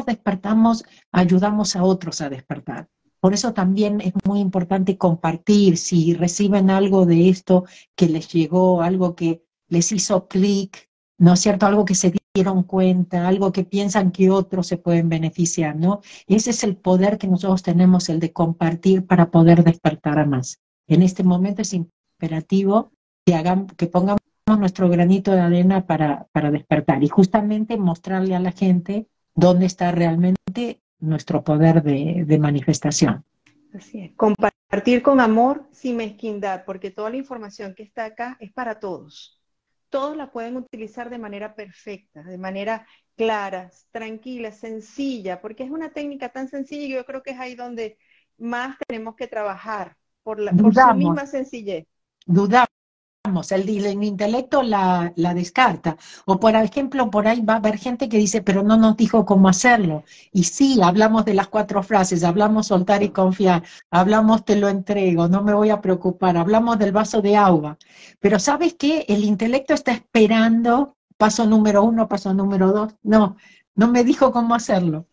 despertamos, 0.00 0.84
ayudamos 1.12 1.76
a 1.76 1.84
otros 1.84 2.20
a 2.22 2.30
despertar. 2.30 2.88
Por 3.20 3.34
eso 3.34 3.52
también 3.52 4.00
es 4.00 4.12
muy 4.24 4.40
importante 4.40 4.98
compartir 4.98 5.76
si 5.76 6.14
reciben 6.14 6.70
algo 6.70 7.06
de 7.06 7.28
esto 7.28 7.66
que 7.94 8.08
les 8.08 8.32
llegó, 8.32 8.82
algo 8.82 9.14
que 9.14 9.44
les 9.68 9.92
hizo 9.92 10.26
clic, 10.26 10.90
¿no 11.18 11.34
es 11.34 11.40
cierto? 11.40 11.66
Algo 11.66 11.84
que 11.84 11.94
se 11.94 12.12
dieron 12.34 12.64
cuenta, 12.64 13.28
algo 13.28 13.52
que 13.52 13.64
piensan 13.64 14.10
que 14.10 14.30
otros 14.30 14.66
se 14.66 14.76
pueden 14.76 15.08
beneficiar, 15.08 15.76
¿no? 15.76 16.00
Ese 16.26 16.50
es 16.50 16.64
el 16.64 16.76
poder 16.76 17.16
que 17.16 17.28
nosotros 17.28 17.62
tenemos, 17.62 18.08
el 18.08 18.18
de 18.18 18.32
compartir 18.32 19.06
para 19.06 19.30
poder 19.30 19.62
despertar 19.62 20.18
a 20.18 20.26
más. 20.26 20.58
En 20.88 21.02
este 21.02 21.22
momento 21.22 21.62
es 21.62 21.74
imperativo 21.74 22.90
que, 23.24 23.36
hagan, 23.36 23.68
que 23.68 23.86
pongamos 23.86 24.20
nuestro 24.58 24.88
granito 24.88 25.30
de 25.30 25.40
arena 25.40 25.86
para, 25.86 26.26
para 26.32 26.50
despertar 26.50 27.04
y 27.04 27.08
justamente 27.08 27.76
mostrarle 27.76 28.34
a 28.34 28.40
la 28.40 28.50
gente 28.50 29.06
dónde 29.34 29.66
está 29.66 29.90
realmente 29.92 30.80
nuestro 31.00 31.42
poder 31.42 31.82
de, 31.82 32.38
manifestación. 32.38 33.24
Así 33.74 34.00
es. 34.00 34.12
Compartir 34.14 35.02
con 35.02 35.20
amor 35.20 35.66
sin 35.72 35.96
mezquindad, 35.96 36.64
porque 36.64 36.90
toda 36.90 37.10
la 37.10 37.16
información 37.16 37.74
que 37.74 37.82
está 37.82 38.04
acá 38.04 38.36
es 38.40 38.52
para 38.52 38.78
todos. 38.78 39.40
Todos 39.88 40.16
la 40.16 40.30
pueden 40.30 40.56
utilizar 40.56 41.10
de 41.10 41.18
manera 41.18 41.54
perfecta, 41.54 42.22
de 42.22 42.38
manera 42.38 42.86
clara, 43.16 43.70
tranquila, 43.90 44.52
sencilla, 44.52 45.40
porque 45.40 45.64
es 45.64 45.70
una 45.70 45.90
técnica 45.90 46.30
tan 46.30 46.48
sencilla 46.48 46.84
y 46.86 46.92
yo 46.92 47.04
creo 47.04 47.22
que 47.22 47.32
es 47.32 47.40
ahí 47.40 47.54
donde 47.54 47.98
más 48.38 48.76
tenemos 48.86 49.16
que 49.16 49.26
trabajar 49.26 49.96
por, 50.22 50.40
la, 50.40 50.52
por 50.52 50.74
su 50.74 50.94
misma 50.94 51.26
sencillez. 51.26 51.86
Dudamos 52.24 52.68
el, 53.52 53.68
el 53.68 54.04
intelecto 54.04 54.62
la, 54.62 55.12
la, 55.16 55.34
descarta. 55.34 55.96
O 56.26 56.38
por 56.38 56.54
ejemplo, 56.54 57.10
por 57.10 57.26
ahí 57.26 57.40
va 57.40 57.54
a 57.54 57.56
haber 57.56 57.78
gente 57.78 58.08
que 58.08 58.18
dice, 58.18 58.42
pero 58.42 58.62
no 58.62 58.76
nos 58.76 58.96
dijo 58.96 59.24
cómo 59.24 59.48
hacerlo. 59.48 60.04
Y 60.32 60.44
sí, 60.44 60.80
hablamos 60.82 61.24
de 61.24 61.34
las 61.34 61.48
cuatro 61.48 61.82
frases, 61.82 62.24
hablamos 62.24 62.68
soltar 62.68 63.02
y 63.02 63.10
confiar, 63.10 63.62
hablamos 63.90 64.44
te 64.44 64.56
lo 64.56 64.68
entrego, 64.68 65.28
no 65.28 65.42
me 65.42 65.54
voy 65.54 65.70
a 65.70 65.80
preocupar, 65.80 66.36
hablamos 66.36 66.78
del 66.78 66.92
vaso 66.92 67.22
de 67.22 67.36
agua. 67.36 67.78
Pero 68.20 68.38
¿sabes 68.38 68.74
qué? 68.74 69.04
El 69.08 69.24
intelecto 69.24 69.74
está 69.74 69.92
esperando 69.92 70.96
paso 71.16 71.46
número 71.46 71.84
uno, 71.84 72.08
paso 72.08 72.34
número 72.34 72.72
dos. 72.72 72.94
No, 73.02 73.36
no 73.74 73.88
me 73.88 74.04
dijo 74.04 74.32
cómo 74.32 74.54
hacerlo. 74.54 75.06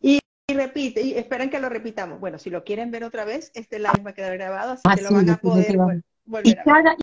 Y, 0.00 0.20
repite, 0.54 1.00
y 1.00 1.14
esperan 1.14 1.48
que 1.48 1.60
lo 1.60 1.68
repitamos. 1.68 2.20
Bueno, 2.20 2.38
si 2.38 2.50
lo 2.50 2.64
quieren 2.64 2.90
ver 2.90 3.04
otra 3.04 3.24
vez, 3.24 3.50
este 3.54 3.78
live 3.78 4.02
va 4.04 4.10
a 4.10 4.14
quedar 4.14 4.36
grabado, 4.36 4.72
así, 4.72 4.82
que 4.96 5.02
lo 5.02 5.12
van 5.12 5.30
a 5.30 5.36
poder 5.38 5.76
volver 6.26 6.58
a 6.58 6.82
ver 6.82 6.96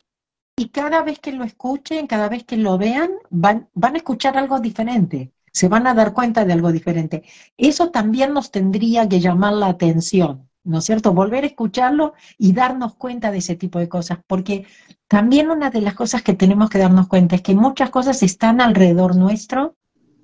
y 0.60 0.70
cada 0.70 1.04
vez 1.04 1.20
que 1.20 1.32
lo 1.32 1.44
escuchen, 1.44 2.08
cada 2.08 2.30
vez 2.30 2.44
que 2.44 2.58
lo 2.58 2.80
vean, 2.80 3.12
van, 3.30 3.70
van 3.76 3.94
a 3.94 3.98
escuchar 3.98 4.38
algo 4.38 4.60
diferente, 4.60 5.32
se 5.54 5.68
van 5.68 5.86
a 5.86 5.94
dar 5.94 6.14
cuenta 6.14 6.46
de 6.46 6.54
algo 6.54 6.72
diferente. 6.72 7.24
Eso 7.58 7.92
también 7.92 8.34
nos 8.34 8.50
tendría 8.50 9.08
que 9.08 9.20
llamar 9.20 9.54
la 9.54 9.68
atención, 9.68 10.50
¿no 10.64 10.80
es 10.80 10.86
cierto? 10.86 11.14
Volver 11.14 11.44
a 11.44 11.48
escucharlo 11.48 12.16
y 12.40 12.54
darnos 12.54 12.96
cuenta 12.96 13.32
de 13.32 13.38
ese 13.38 13.56
tipo 13.56 13.78
de 13.78 13.88
cosas, 13.88 14.18
porque 14.26 14.66
también 15.08 15.52
una 15.52 15.70
de 15.70 15.82
las 15.82 15.94
cosas 15.94 16.24
que 16.24 16.34
tenemos 16.34 16.72
que 16.72 16.80
darnos 16.80 17.08
cuenta 17.08 17.36
es 17.36 17.44
que 17.44 17.54
muchas 17.54 17.92
cosas 17.92 18.24
están 18.24 18.60
alrededor 18.60 19.16
nuestro 19.16 19.76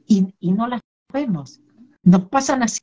y, 0.08 0.34
y 0.40 0.52
no 0.52 0.68
las 0.68 0.82
vemos. 1.14 1.62
Nos 2.02 2.26
pasan 2.30 2.64
así 2.64 2.82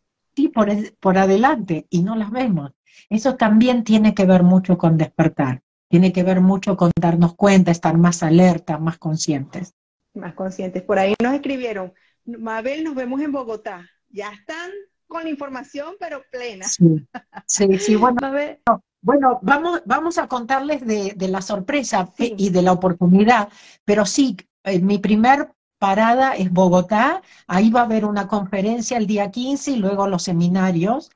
por, 0.54 0.70
por 1.00 1.18
adelante 1.18 1.88
y 1.90 2.02
no 2.02 2.14
las 2.14 2.30
vemos. 2.30 2.70
Eso 3.08 3.34
también 3.34 3.82
tiene 3.82 4.14
que 4.14 4.24
ver 4.24 4.44
mucho 4.44 4.78
con 4.78 4.96
despertar, 4.96 5.62
tiene 5.90 6.12
que 6.12 6.22
ver 6.22 6.40
mucho 6.40 6.76
con 6.76 6.92
darnos 6.98 7.34
cuenta, 7.34 7.72
estar 7.72 7.98
más 7.98 8.22
alerta, 8.22 8.78
más 8.78 8.96
conscientes. 8.96 9.74
Más 10.14 10.34
conscientes. 10.34 10.84
Por 10.84 11.00
ahí 11.00 11.14
nos 11.20 11.34
escribieron, 11.34 11.92
Mabel, 12.24 12.84
nos 12.84 12.94
vemos 12.94 13.20
en 13.20 13.32
Bogotá. 13.32 13.90
Ya 14.08 14.30
están 14.32 14.70
con 15.08 15.24
la 15.24 15.30
información, 15.30 15.96
pero 15.98 16.22
plena. 16.30 16.66
Sí, 16.66 17.06
sí, 17.46 17.78
sí. 17.78 17.96
bueno, 17.96 18.20
bueno, 19.02 19.40
vamos, 19.42 19.82
vamos 19.84 20.18
a 20.18 20.28
contarles 20.28 20.86
de, 20.86 21.28
la 21.28 21.42
sorpresa 21.42 22.12
y 22.18 22.50
de 22.50 22.62
la 22.62 22.72
oportunidad, 22.72 23.48
pero 23.84 24.06
sí, 24.06 24.36
eh, 24.62 24.78
mi 24.78 24.98
primer 24.98 25.52
parada 25.78 26.36
es 26.36 26.52
Bogotá, 26.52 27.20
ahí 27.48 27.70
va 27.70 27.80
a 27.80 27.84
haber 27.84 28.04
una 28.04 28.28
conferencia 28.28 28.96
el 28.96 29.08
día 29.08 29.32
15 29.32 29.72
y 29.72 29.76
luego 29.76 30.06
los 30.06 30.22
seminarios, 30.22 31.10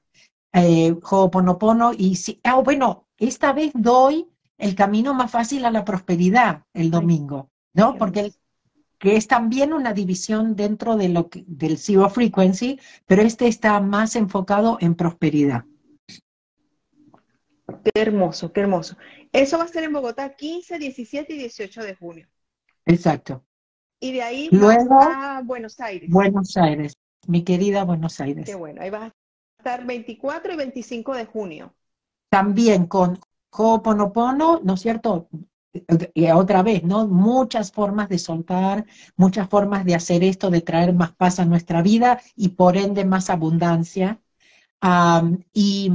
eh, 0.53 0.97
Ho'oponopono, 1.09 1.93
y 1.97 2.17
si, 2.17 2.41
ah, 2.43 2.57
bueno, 2.57 3.07
esta 3.19 3.53
vez 3.53 3.71
doy 3.75 4.34
el 4.59 4.75
camino 4.75 5.15
más 5.15 5.31
fácil 5.31 5.65
a 5.65 5.71
la 5.71 5.85
prosperidad 5.85 6.65
el 6.73 6.91
domingo, 6.91 7.51
¿no? 7.73 7.97
Porque 7.97 8.33
que 8.99 9.17
es 9.17 9.27
también 9.27 9.73
una 9.75 9.93
división 9.93 10.57
dentro 10.57 10.97
de 10.97 11.11
lo 11.11 11.29
que, 11.29 11.45
del 11.47 11.77
Zero 11.77 12.09
Frequency, 12.09 12.81
pero 13.07 13.23
este 13.23 13.49
está 13.49 13.79
más 13.81 14.17
enfocado 14.17 14.79
en 14.81 14.95
prosperidad. 14.95 15.65
Qué 17.67 18.01
hermoso, 18.01 18.53
qué 18.53 18.61
hermoso. 18.61 18.97
Eso 19.31 19.59
va 19.59 19.65
a 19.65 19.69
ser 19.69 19.85
en 19.85 19.93
Bogotá 19.93 20.35
15, 20.35 20.79
17 20.79 21.35
y 21.35 21.39
18 21.39 21.83
de 21.83 21.95
junio. 21.95 22.29
Exacto. 22.87 23.45
Y 24.01 24.13
de 24.13 24.23
ahí 24.23 24.49
Luego, 24.51 25.01
a 25.01 25.43
Buenos 25.45 25.81
Aires. 25.81 26.09
Buenos 26.11 26.57
Aires, 26.57 26.97
mi 27.27 27.43
querida 27.43 27.85
Buenos 27.85 28.21
Aires. 28.21 28.47
Qué 28.47 28.55
bueno, 28.55 28.81
ahí 28.81 28.91
vas 28.91 29.13
a 29.13 29.15
estar 29.59 29.85
24 29.85 30.53
y 30.53 30.57
25 30.57 31.15
de 31.15 31.27
junio. 31.27 31.75
También 32.31 32.87
con 32.87 33.19
Ho'oponopono, 33.57 34.61
¿no 34.63 34.75
es 34.75 34.81
cierto? 34.81 35.29
Y 36.15 36.31
otra 36.31 36.63
vez, 36.63 36.85
¿no? 36.85 37.07
Muchas 37.09 37.73
formas 37.73 38.09
de 38.09 38.19
soltar, 38.19 38.87
muchas 39.17 39.49
formas 39.49 39.85
de 39.85 39.95
hacer 39.95 40.23
esto, 40.23 40.51
de 40.51 40.61
traer 40.61 40.95
más 40.95 41.13
paz 41.13 41.41
a 41.41 41.45
nuestra 41.45 41.83
vida 41.83 42.21
y 42.37 42.51
por 42.51 42.77
ende 42.77 43.05
más 43.05 43.31
abundancia. 43.31 44.21
y, 45.53 45.91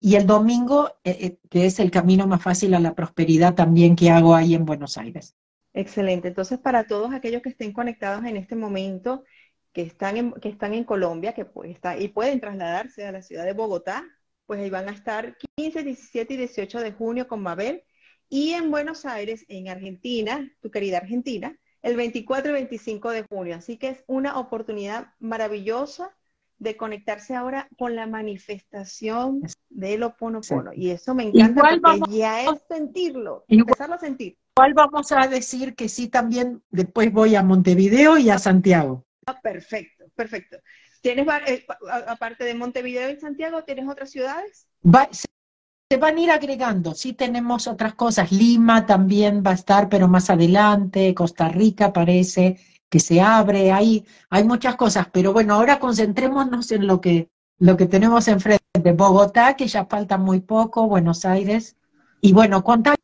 y 0.00 0.14
el 0.14 0.26
domingo, 0.26 0.90
eh, 1.04 1.16
eh, 1.20 1.38
que 1.50 1.66
es 1.66 1.80
el 1.80 1.90
camino 1.90 2.26
más 2.26 2.42
fácil 2.42 2.74
a 2.74 2.80
la 2.80 2.94
prosperidad 2.94 3.54
también 3.54 3.96
que 3.96 4.10
hago 4.10 4.34
ahí 4.34 4.54
en 4.54 4.64
Buenos 4.64 4.96
Aires. 4.98 5.34
Excelente. 5.74 6.28
Entonces, 6.28 6.58
para 6.58 6.86
todos 6.86 7.12
aquellos 7.12 7.42
que 7.42 7.50
estén 7.50 7.72
conectados 7.72 8.24
en 8.24 8.36
este 8.36 8.56
momento, 8.56 9.24
que 9.72 9.82
están 9.82 10.16
en, 10.16 10.32
que 10.32 10.48
están 10.48 10.74
en 10.74 10.84
Colombia, 10.84 11.34
que 11.34 11.44
pues, 11.44 11.70
está, 11.70 11.96
y 11.98 12.08
pueden 12.08 12.40
trasladarse 12.40 13.06
a 13.06 13.12
la 13.12 13.22
ciudad 13.22 13.44
de 13.44 13.52
Bogotá, 13.52 14.04
pues 14.48 14.60
ahí 14.60 14.70
van 14.70 14.88
a 14.88 14.92
estar 14.92 15.36
15, 15.56 15.82
17 15.82 16.32
y 16.32 16.36
18 16.38 16.80
de 16.80 16.92
junio 16.92 17.28
con 17.28 17.42
Mabel. 17.42 17.84
Y 18.30 18.52
en 18.54 18.70
Buenos 18.70 19.04
Aires, 19.04 19.44
en 19.48 19.68
Argentina, 19.68 20.50
tu 20.62 20.70
querida 20.70 20.96
Argentina, 20.96 21.54
el 21.82 21.96
24 21.96 22.50
y 22.50 22.54
25 22.54 23.10
de 23.10 23.24
junio. 23.24 23.56
Así 23.56 23.76
que 23.76 23.90
es 23.90 24.04
una 24.06 24.38
oportunidad 24.38 25.08
maravillosa 25.18 26.16
de 26.58 26.78
conectarse 26.78 27.34
ahora 27.34 27.68
con 27.76 27.94
la 27.94 28.06
manifestación 28.06 29.42
del 29.68 30.02
Oponopono. 30.02 30.72
Y 30.72 30.92
eso 30.92 31.14
me 31.14 31.24
encanta 31.24 31.78
porque 31.82 32.16
ya 32.16 32.44
es 32.44 32.62
sentirlo, 32.68 33.44
empezarlo 33.48 33.96
a 33.96 33.98
sentir. 33.98 34.38
Igual 34.56 34.72
vamos 34.72 35.12
a 35.12 35.26
decir 35.26 35.74
que 35.74 35.90
sí 35.90 36.08
también 36.08 36.62
después 36.70 37.12
voy 37.12 37.34
a 37.34 37.42
Montevideo 37.42 38.16
y 38.16 38.30
a 38.30 38.38
Santiago. 38.38 39.04
Ah, 39.26 39.38
perfecto, 39.42 40.06
perfecto. 40.16 40.56
¿Tienes, 41.14 41.26
eh, 41.46 41.64
aparte 42.06 42.44
de 42.44 42.54
Montevideo 42.54 43.08
y 43.08 43.18
Santiago, 43.18 43.64
tienes 43.64 43.88
otras 43.88 44.10
ciudades? 44.10 44.68
se 45.90 45.96
van 45.96 46.18
a 46.18 46.20
ir 46.20 46.30
agregando, 46.30 46.94
sí 46.94 47.14
tenemos 47.14 47.66
otras 47.66 47.94
cosas. 47.94 48.30
Lima 48.30 48.84
también 48.84 49.42
va 49.42 49.52
a 49.52 49.54
estar, 49.54 49.88
pero 49.88 50.06
más 50.06 50.28
adelante, 50.28 51.14
Costa 51.14 51.48
Rica 51.48 51.94
parece, 51.94 52.58
que 52.90 53.00
se 53.00 53.22
abre, 53.22 53.72
hay, 53.72 54.04
hay 54.28 54.44
muchas 54.44 54.76
cosas, 54.76 55.08
pero 55.10 55.32
bueno, 55.32 55.54
ahora 55.54 55.78
concentrémonos 55.78 56.70
en 56.72 56.86
lo 56.86 57.00
que, 57.00 57.30
lo 57.58 57.78
que 57.78 57.86
tenemos 57.86 58.28
enfrente. 58.28 58.92
Bogotá, 58.94 59.56
que 59.56 59.66
ya 59.66 59.86
falta 59.86 60.18
muy 60.18 60.40
poco, 60.40 60.88
Buenos 60.88 61.24
Aires, 61.24 61.78
y 62.20 62.34
bueno, 62.34 62.62
contales 62.62 62.98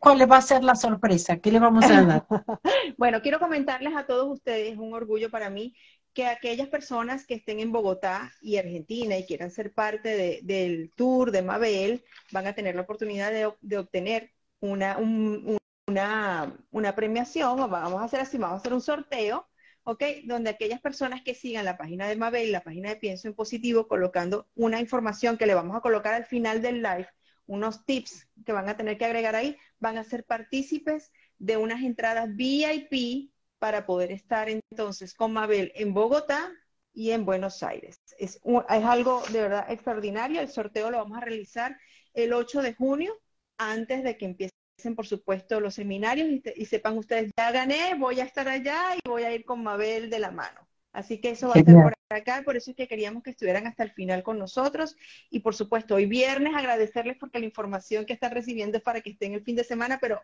cuál 0.00 0.28
va 0.28 0.38
a 0.38 0.42
ser 0.42 0.64
la 0.64 0.74
sorpresa, 0.74 1.36
qué 1.36 1.52
le 1.52 1.60
vamos 1.60 1.84
a 1.84 2.02
dar. 2.02 2.26
bueno, 2.98 3.22
quiero 3.22 3.38
comentarles 3.38 3.94
a 3.94 4.06
todos 4.06 4.28
ustedes, 4.28 4.72
es 4.72 4.78
un 4.78 4.92
orgullo 4.92 5.30
para 5.30 5.50
mí, 5.50 5.74
que 6.14 6.26
aquellas 6.26 6.68
personas 6.68 7.26
que 7.26 7.34
estén 7.34 7.60
en 7.60 7.72
Bogotá 7.72 8.32
y 8.40 8.56
Argentina 8.56 9.18
y 9.18 9.26
quieran 9.26 9.50
ser 9.50 9.74
parte 9.74 10.40
del 10.42 10.92
tour 10.94 11.32
de 11.32 11.42
Mabel, 11.42 12.04
van 12.32 12.46
a 12.46 12.54
tener 12.54 12.76
la 12.76 12.82
oportunidad 12.82 13.32
de, 13.32 13.76
obtener 13.76 14.32
una, 14.60 14.96
un, 14.98 15.58
una, 15.88 16.56
una 16.70 16.94
premiación, 16.94 17.60
o 17.60 17.68
vamos 17.68 18.00
a 18.00 18.04
hacer 18.04 18.20
así, 18.20 18.38
vamos 18.38 18.56
a 18.56 18.60
hacer 18.60 18.72
un 18.72 18.80
sorteo, 18.80 19.48
¿ok? 19.82 20.02
Donde 20.24 20.50
aquellas 20.50 20.80
personas 20.80 21.22
que 21.22 21.34
sigan 21.34 21.64
la 21.64 21.76
página 21.76 22.08
de 22.08 22.16
Mabel, 22.16 22.52
la 22.52 22.62
página 22.62 22.90
de 22.90 22.96
Pienso 22.96 23.28
en 23.28 23.34
Positivo, 23.34 23.88
colocando 23.88 24.48
una 24.54 24.80
información 24.80 25.36
que 25.36 25.46
le 25.46 25.54
vamos 25.54 25.76
a 25.76 25.80
colocar 25.80 26.14
al 26.14 26.26
final 26.26 26.62
del 26.62 26.82
live, 26.82 27.08
unos 27.46 27.84
tips 27.84 28.28
que 28.46 28.52
van 28.52 28.68
a 28.68 28.76
tener 28.76 28.98
que 28.98 29.04
agregar 29.04 29.34
ahí, 29.34 29.56
van 29.80 29.98
a 29.98 30.04
ser 30.04 30.24
partícipes 30.24 31.12
de 31.38 31.56
unas 31.56 31.82
entradas 31.82 32.34
VIP 32.34 33.33
para 33.64 33.86
poder 33.86 34.12
estar 34.12 34.50
entonces 34.50 35.14
con 35.14 35.32
Mabel 35.32 35.72
en 35.74 35.94
Bogotá 35.94 36.52
y 36.92 37.12
en 37.12 37.24
Buenos 37.24 37.62
Aires. 37.62 37.98
Es, 38.18 38.38
es 38.44 38.84
algo 38.84 39.22
de 39.32 39.40
verdad 39.40 39.64
extraordinario. 39.72 40.42
El 40.42 40.50
sorteo 40.50 40.90
lo 40.90 40.98
vamos 40.98 41.16
a 41.16 41.22
realizar 41.22 41.74
el 42.12 42.34
8 42.34 42.60
de 42.60 42.74
junio, 42.74 43.18
antes 43.56 44.04
de 44.04 44.18
que 44.18 44.26
empiece 44.26 44.52
por 44.94 45.06
supuesto, 45.06 45.60
los 45.60 45.76
seminarios 45.76 46.28
y, 46.54 46.66
sepan 46.66 46.98
ustedes, 46.98 47.30
ya 47.38 47.52
gané, 47.52 47.94
voy 47.98 48.20
a 48.20 48.24
estar 48.24 48.46
allá 48.46 48.96
y 48.96 49.08
voy 49.08 49.22
a 49.22 49.32
ir 49.34 49.46
con 49.46 49.62
Mabel 49.62 50.10
de 50.10 50.18
la 50.18 50.30
mano. 50.30 50.68
Así 50.92 51.18
que 51.22 51.30
eso 51.30 51.48
va 51.48 51.54
a 51.54 51.60
estar 51.60 51.74
por 51.74 51.94
acá, 52.10 52.42
por 52.44 52.58
eso 52.58 52.72
es 52.72 52.76
que 52.76 52.86
queríamos 52.86 53.22
que 53.22 53.30
estuvieran 53.30 53.66
hasta 53.66 53.82
el 53.82 53.92
final 53.92 54.22
con 54.22 54.38
nosotros. 54.38 54.94
Y 55.30 55.40
por 55.40 55.54
supuesto, 55.54 55.94
hoy 55.94 56.04
viernes 56.04 56.54
agradecerles 56.54 57.16
porque 57.16 57.38
la 57.38 57.46
información 57.46 58.04
que 58.04 58.12
están 58.12 58.32
recibiendo 58.32 58.76
es 58.76 58.84
para 58.84 59.00
que 59.00 59.08
estén 59.08 59.32
el 59.32 59.42
fin 59.42 59.56
de 59.56 59.64
semana, 59.64 59.96
pero 60.02 60.20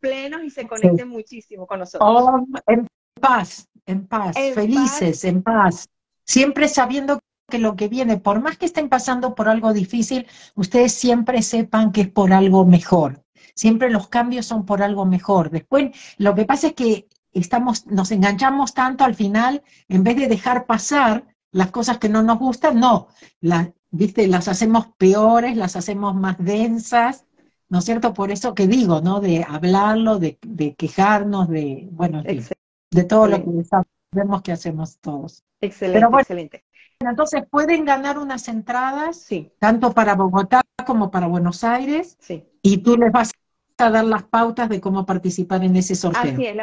plenos 0.00 0.42
y 0.42 0.50
se 0.50 0.66
conecten 0.66 1.08
muchísimo 1.08 1.66
con 1.66 1.80
nosotros. 1.80 2.10
Oh, 2.10 2.46
en 2.66 2.86
paz, 3.20 3.68
en 3.86 4.06
paz, 4.06 4.36
felices, 4.54 5.24
en 5.24 5.42
paz. 5.42 5.88
Siempre 6.24 6.68
sabiendo 6.68 7.20
que 7.48 7.58
lo 7.58 7.76
que 7.76 7.88
viene, 7.88 8.16
por 8.16 8.40
más 8.40 8.56
que 8.56 8.66
estén 8.66 8.88
pasando 8.88 9.34
por 9.34 9.48
algo 9.48 9.72
difícil, 9.72 10.26
ustedes 10.54 10.92
siempre 10.92 11.42
sepan 11.42 11.92
que 11.92 12.02
es 12.02 12.08
por 12.08 12.32
algo 12.32 12.64
mejor. 12.64 13.22
Siempre 13.54 13.90
los 13.90 14.08
cambios 14.08 14.46
son 14.46 14.64
por 14.64 14.82
algo 14.82 15.04
mejor. 15.04 15.50
Después, 15.50 15.90
lo 16.16 16.34
que 16.34 16.44
pasa 16.44 16.68
es 16.68 16.74
que 16.74 17.08
estamos, 17.32 17.86
nos 17.86 18.10
enganchamos 18.12 18.74
tanto 18.74 19.04
al 19.04 19.14
final, 19.14 19.62
en 19.88 20.04
vez 20.04 20.16
de 20.16 20.28
dejar 20.28 20.66
pasar 20.66 21.26
las 21.52 21.70
cosas 21.70 21.98
que 21.98 22.08
no 22.08 22.22
nos 22.22 22.38
gustan, 22.38 22.78
no, 22.78 23.08
las, 23.40 23.70
¿viste? 23.90 24.28
las 24.28 24.48
hacemos 24.48 24.88
peores, 24.96 25.56
las 25.56 25.76
hacemos 25.76 26.14
más 26.14 26.36
densas, 26.38 27.26
¿no 27.70 27.78
es 27.78 27.84
cierto? 27.84 28.12
Por 28.12 28.30
eso 28.30 28.54
que 28.54 28.66
digo, 28.66 29.00
¿no? 29.00 29.20
De 29.20 29.46
hablarlo, 29.48 30.18
de, 30.18 30.36
quejarnos, 30.76 31.48
de, 31.48 31.88
bueno, 31.92 32.22
de, 32.22 33.04
todo 33.04 33.28
lo 33.28 33.42
que 33.42 33.64
sabemos 33.64 34.42
que 34.42 34.52
hacemos 34.52 34.98
todos. 34.98 35.44
Excelente, 35.60 36.06
excelente. 36.18 36.64
Entonces 36.98 37.44
pueden 37.48 37.86
ganar 37.86 38.18
unas 38.18 38.46
entradas, 38.48 39.16
sí. 39.16 39.52
tanto 39.58 39.92
para 39.92 40.14
Bogotá 40.14 40.62
como 40.84 41.10
para 41.10 41.28
Buenos 41.28 41.64
Aires, 41.64 42.18
sí. 42.20 42.44
y 42.60 42.78
tú 42.78 42.96
les 42.96 43.10
vas 43.10 43.30
a 43.78 43.90
dar 43.90 44.04
las 44.04 44.24
pautas 44.24 44.68
de 44.68 44.80
cómo 44.80 45.06
participar 45.06 45.64
en 45.64 45.76
ese 45.76 45.94
sorteo. 45.94 46.32
Así 46.32 46.46
es, 46.46 46.56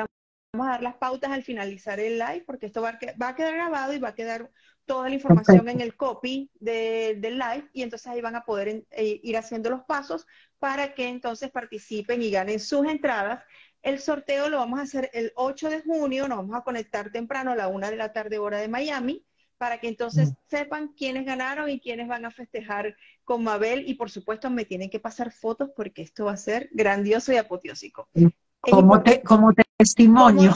vamos 0.54 0.67
a 0.67 0.72
dar 0.72 0.84
las 0.84 0.96
pautas 0.96 1.32
al 1.32 1.43
finalizar 1.43 2.00
el 2.00 2.20
live, 2.20 2.43
porque 2.46 2.67
esto 2.67 2.82
va 2.82 2.89
a, 2.89 3.36
quedar 3.36 3.54
grabado 3.56 3.93
y 3.93 4.00
va 4.00 4.10
a 4.10 4.15
quedar 4.15 4.52
toda 4.86 5.10
la 5.10 5.15
información 5.15 5.67
en 5.70 5.82
el 5.82 5.96
copy 5.96 6.50
del 6.60 7.22
live, 7.22 7.70
y 7.74 7.82
entonces 7.82 8.08
ahí 8.08 8.22
van 8.22 8.36
a 8.36 8.46
poder 8.46 8.86
eh, 8.91 9.20
ir 9.24 9.38
haciendo 9.38 9.70
los 9.70 9.84
pasos 9.84 10.28
para 10.60 10.93
que 10.93 11.08
entonces 11.08 11.52
participen 11.52 12.22
y 12.22 12.32
ganen 12.32 12.60
sus 12.60 12.88
entradas. 12.88 13.43
El 13.82 14.00
sorteo 14.00 14.50
lo 14.50 14.58
vamos 14.58 14.80
a 14.80 14.84
hacer 14.84 15.10
el 15.13 15.32
8 15.36 15.70
de 15.70 15.82
junio, 15.82 16.28
nos 16.28 16.39
vamos 16.39 16.56
a 16.56 16.63
conectar 16.63 17.12
temprano 17.12 17.52
a 17.52 17.56
la 17.56 17.67
una 17.67 17.89
de 17.89 17.98
la 17.98 18.12
tarde 18.12 18.39
hora 18.39 18.58
de 18.58 18.67
Miami 18.67 19.24
para 19.58 19.80
que 19.80 19.88
entonces 19.88 20.30
mm. 20.30 20.36
sepan 20.48 20.88
quiénes 20.89 21.26
ganaron 21.26 21.70
y 21.70 21.80
quiénes 21.80 22.08
van 22.08 22.26
a 22.26 22.32
festejar 22.32 22.96
con 23.24 23.43
Mabel 23.43 23.88
y 23.88 23.96
por 23.96 24.10
supuesto 24.10 24.50
me 24.50 24.65
tienen 24.65 24.89
que 24.89 25.00
pasar 25.00 25.32
fotos 25.32 25.70
porque 25.76 26.02
esto 26.02 26.26
va 26.26 26.34
a 26.34 26.38
ser 26.38 26.70
grandioso 26.72 27.34
y 27.34 27.38
apoteósico. 27.38 28.08
Como, 28.60 29.02
como 29.24 29.54
testimonio. 29.78 30.54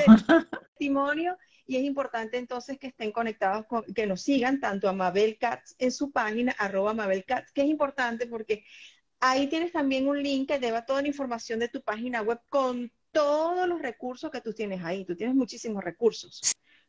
testimonio 0.78 1.38
y 1.66 1.78
es 1.78 1.84
importante 1.84 2.38
entonces 2.38 2.78
que 2.78 2.88
estén 2.88 3.12
conectados, 3.12 3.66
con, 3.66 3.84
que 3.94 4.06
nos 4.06 4.22
sigan 4.22 4.60
tanto 4.60 4.90
a 4.90 4.94
Mabel 4.94 5.38
Katz 5.40 5.76
en 5.78 5.92
su 5.92 6.12
página, 6.12 6.54
arroba 6.58 6.94
Mabel 6.94 7.24
Katz, 7.24 7.52
que 7.54 7.62
es 7.62 7.68
importante 7.68 8.28
porque 8.28 8.66
ahí 9.22 9.48
tienes 9.48 9.72
también 9.72 10.08
un 10.08 10.22
link 10.22 10.50
que 10.50 10.60
lleva 10.60 10.86
toda 10.86 11.02
la 11.02 11.08
información 11.08 11.60
de 11.60 11.70
tu 11.70 11.82
página 11.82 12.22
web 12.22 12.40
con 12.50 12.92
todos 13.12 13.68
los 13.68 13.82
recursos 13.82 14.30
que 14.32 14.42
tú 14.42 14.54
tienes 14.54 14.84
ahí. 14.84 15.06
Tú 15.06 15.16
tienes 15.16 15.36
muchísimos 15.36 15.84
recursos 15.84 16.42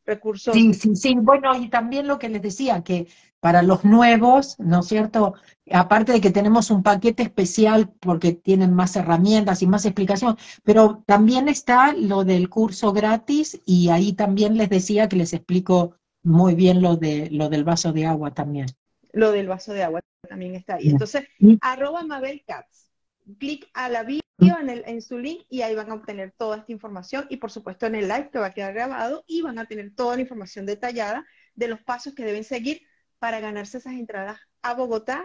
recursos. 0.05 0.55
Sí, 0.55 0.75
sí, 0.75 0.97
sí. 0.97 1.15
Bueno, 1.17 1.55
y 1.57 1.69
también 1.69 2.07
lo 2.07 2.19
que 2.19 2.29
les 2.29 2.43
decía, 2.43 2.83
que 2.83 3.07
para 3.41 3.63
los 3.63 3.85
nuevos, 3.85 4.59
¿no 4.59 4.81
es 4.81 4.87
cierto? 4.87 5.35
Aparte 5.71 6.13
de 6.13 6.21
que 6.21 6.31
tenemos 6.31 6.71
un 6.71 6.83
paquete 6.83 7.23
especial 7.23 7.91
porque 8.01 8.33
tienen 8.33 8.75
más 8.75 8.97
herramientas 8.97 9.63
y 9.63 9.67
más 9.67 9.85
explicación, 9.85 10.37
pero 10.65 11.03
también 11.07 11.49
está 11.49 11.93
lo 11.93 12.25
del 12.25 12.49
curso 12.49 12.93
gratis 12.93 13.61
y 13.65 13.89
ahí 13.89 14.13
también 14.13 14.57
les 14.57 14.71
decía 14.71 15.09
que 15.09 15.17
les 15.17 15.33
explico 15.33 15.97
muy 16.23 16.55
bien 16.55 16.83
lo, 16.83 16.97
de, 16.97 17.29
lo 17.31 17.49
del 17.49 17.65
vaso 17.65 17.93
de 17.93 18.07
agua 18.07 18.33
también. 18.33 18.67
Lo 19.13 19.33
del 19.33 19.49
vaso 19.49 19.73
de 19.73 19.83
agua 19.83 20.01
también 20.29 20.55
está 20.55 20.77
ahí. 20.77 20.89
Entonces, 20.89 21.25
arroba 21.61 22.05
Mabel 22.05 22.43
Katz. 22.47 22.91
Clic 23.39 23.69
a 23.75 23.89
la 23.89 24.03
bio 24.03 24.21
en, 24.39 24.69
el, 24.69 24.83
en 24.87 25.01
su 25.01 25.17
link 25.17 25.43
y 25.49 25.63
ahí 25.63 25.77
van 25.77 25.91
a 25.91 25.95
obtener 25.95 26.35
toda 26.37 26.57
esta 26.57 26.73
información 26.73 27.27
y 27.31 27.37
por 27.37 27.53
supuesto 27.53 27.87
en 27.87 27.95
el 27.95 28.09
live 28.09 28.31
que 28.33 28.41
va 28.41 28.47
a 28.47 28.53
quedar 28.53 28.75
grabado 28.75 29.23
y 29.29 29.43
van 29.43 29.61
a 29.61 29.67
tener 29.67 29.95
toda 29.95 30.17
la 30.17 30.23
información 30.23 30.67
detallada 30.67 31.25
de 31.55 31.69
los 31.69 31.81
pasos 31.83 32.15
que 32.15 32.25
deben 32.25 32.43
seguir 32.43 32.83
para 33.21 33.39
ganarse 33.39 33.79
esas 33.79 33.93
entradas 33.93 34.41
a 34.63 34.75
Bogotá 34.75 35.25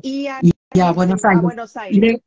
y 0.00 0.28
a, 0.28 0.40
Buenos 0.92 1.76
Aires. 1.76 2.20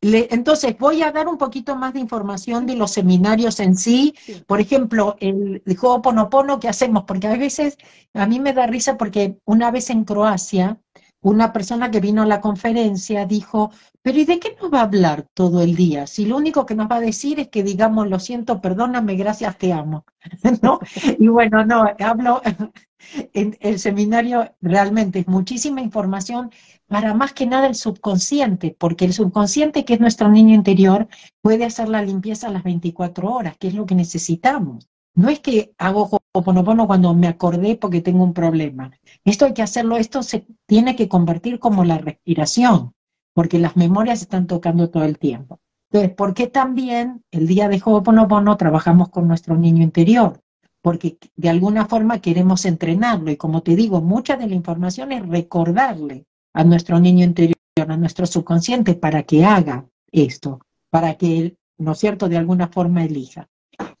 entonces, 0.00 0.78
voy 0.78 1.02
a 1.02 1.10
dar 1.10 1.26
un 1.26 1.38
poquito 1.38 1.74
más 1.74 1.94
de 1.94 2.00
información 2.00 2.64
de 2.66 2.76
los 2.76 2.92
seminarios 2.92 3.58
en 3.58 3.74
sí. 3.74 4.14
Por 4.46 4.60
ejemplo, 4.60 5.16
el, 5.18 5.62
el 5.66 5.78
Ho'oponopono 5.80 6.60
que 6.60 6.68
hacemos, 6.68 7.04
porque 7.04 7.26
a 7.26 7.36
veces 7.36 7.76
a 8.14 8.26
mí 8.26 8.38
me 8.38 8.52
da 8.52 8.66
risa 8.66 8.96
porque 8.96 9.38
una 9.44 9.72
vez 9.72 9.90
en 9.90 10.04
Croacia, 10.04 10.78
una 11.22 11.52
persona 11.52 11.90
que 11.90 12.00
vino 12.00 12.22
a 12.22 12.26
la 12.26 12.40
conferencia 12.40 13.26
dijo, 13.26 13.70
pero 14.02 14.18
¿y 14.18 14.24
de 14.24 14.40
qué 14.40 14.56
nos 14.60 14.72
va 14.72 14.80
a 14.80 14.84
hablar 14.84 15.28
todo 15.34 15.62
el 15.62 15.76
día? 15.76 16.06
Si 16.06 16.26
lo 16.26 16.36
único 16.36 16.66
que 16.66 16.74
nos 16.74 16.90
va 16.90 16.96
a 16.96 17.00
decir 17.00 17.40
es 17.40 17.48
que 17.48 17.62
digamos, 17.62 18.08
lo 18.08 18.18
siento, 18.18 18.60
perdóname, 18.60 19.14
gracias, 19.16 19.56
te 19.56 19.72
amo. 19.72 20.04
¿No? 20.62 20.80
Y 21.18 21.28
bueno, 21.28 21.64
no, 21.64 21.84
hablo, 22.00 22.42
en 23.32 23.56
el 23.60 23.78
seminario 23.78 24.52
realmente 24.60 25.20
es 25.20 25.28
muchísima 25.28 25.80
información 25.80 26.50
para 26.88 27.14
más 27.14 27.32
que 27.32 27.46
nada 27.46 27.68
el 27.68 27.74
subconsciente, 27.74 28.76
porque 28.78 29.04
el 29.04 29.12
subconsciente, 29.12 29.84
que 29.84 29.94
es 29.94 30.00
nuestro 30.00 30.28
niño 30.28 30.54
interior, 30.54 31.08
puede 31.40 31.64
hacer 31.64 31.88
la 31.88 32.02
limpieza 32.02 32.48
a 32.48 32.50
las 32.50 32.64
24 32.64 33.30
horas, 33.32 33.56
que 33.58 33.68
es 33.68 33.74
lo 33.74 33.86
que 33.86 33.94
necesitamos. 33.94 34.88
No 35.14 35.28
es 35.28 35.40
que 35.40 35.72
hago 35.78 36.20
Ho'oponopono 36.34 36.86
cuando 36.86 37.12
me 37.12 37.28
acordé 37.28 37.76
porque 37.76 38.00
tengo 38.00 38.24
un 38.24 38.32
problema. 38.32 38.90
Esto 39.22 39.44
hay 39.44 39.52
que 39.52 39.60
hacerlo, 39.62 39.98
esto 39.98 40.22
se 40.22 40.46
tiene 40.66 40.96
que 40.96 41.06
convertir 41.06 41.58
como 41.58 41.84
la 41.84 41.98
respiración, 41.98 42.94
porque 43.34 43.58
las 43.58 43.76
memorias 43.76 44.22
están 44.22 44.46
tocando 44.46 44.88
todo 44.88 45.04
el 45.04 45.18
tiempo. 45.18 45.60
Entonces, 45.90 46.16
¿por 46.16 46.32
qué 46.32 46.46
también 46.46 47.22
el 47.30 47.46
día 47.46 47.68
de 47.68 47.82
Ho'oponopono 47.84 48.56
trabajamos 48.56 49.10
con 49.10 49.28
nuestro 49.28 49.56
niño 49.56 49.82
interior? 49.82 50.40
Porque 50.80 51.18
de 51.36 51.50
alguna 51.50 51.84
forma 51.84 52.20
queremos 52.20 52.64
entrenarlo 52.64 53.30
y 53.30 53.36
como 53.36 53.62
te 53.62 53.76
digo, 53.76 54.00
mucha 54.00 54.36
de 54.36 54.46
la 54.46 54.54
información 54.54 55.12
es 55.12 55.28
recordarle 55.28 56.24
a 56.54 56.64
nuestro 56.64 56.98
niño 56.98 57.24
interior, 57.24 57.56
a 57.76 57.96
nuestro 57.98 58.24
subconsciente 58.24 58.94
para 58.94 59.22
que 59.24 59.44
haga 59.44 59.84
esto, 60.10 60.60
para 60.88 61.14
que 61.14 61.38
él, 61.38 61.58
¿no 61.76 61.92
es 61.92 61.98
cierto?, 61.98 62.30
de 62.30 62.38
alguna 62.38 62.68
forma 62.68 63.04
elija. 63.04 63.50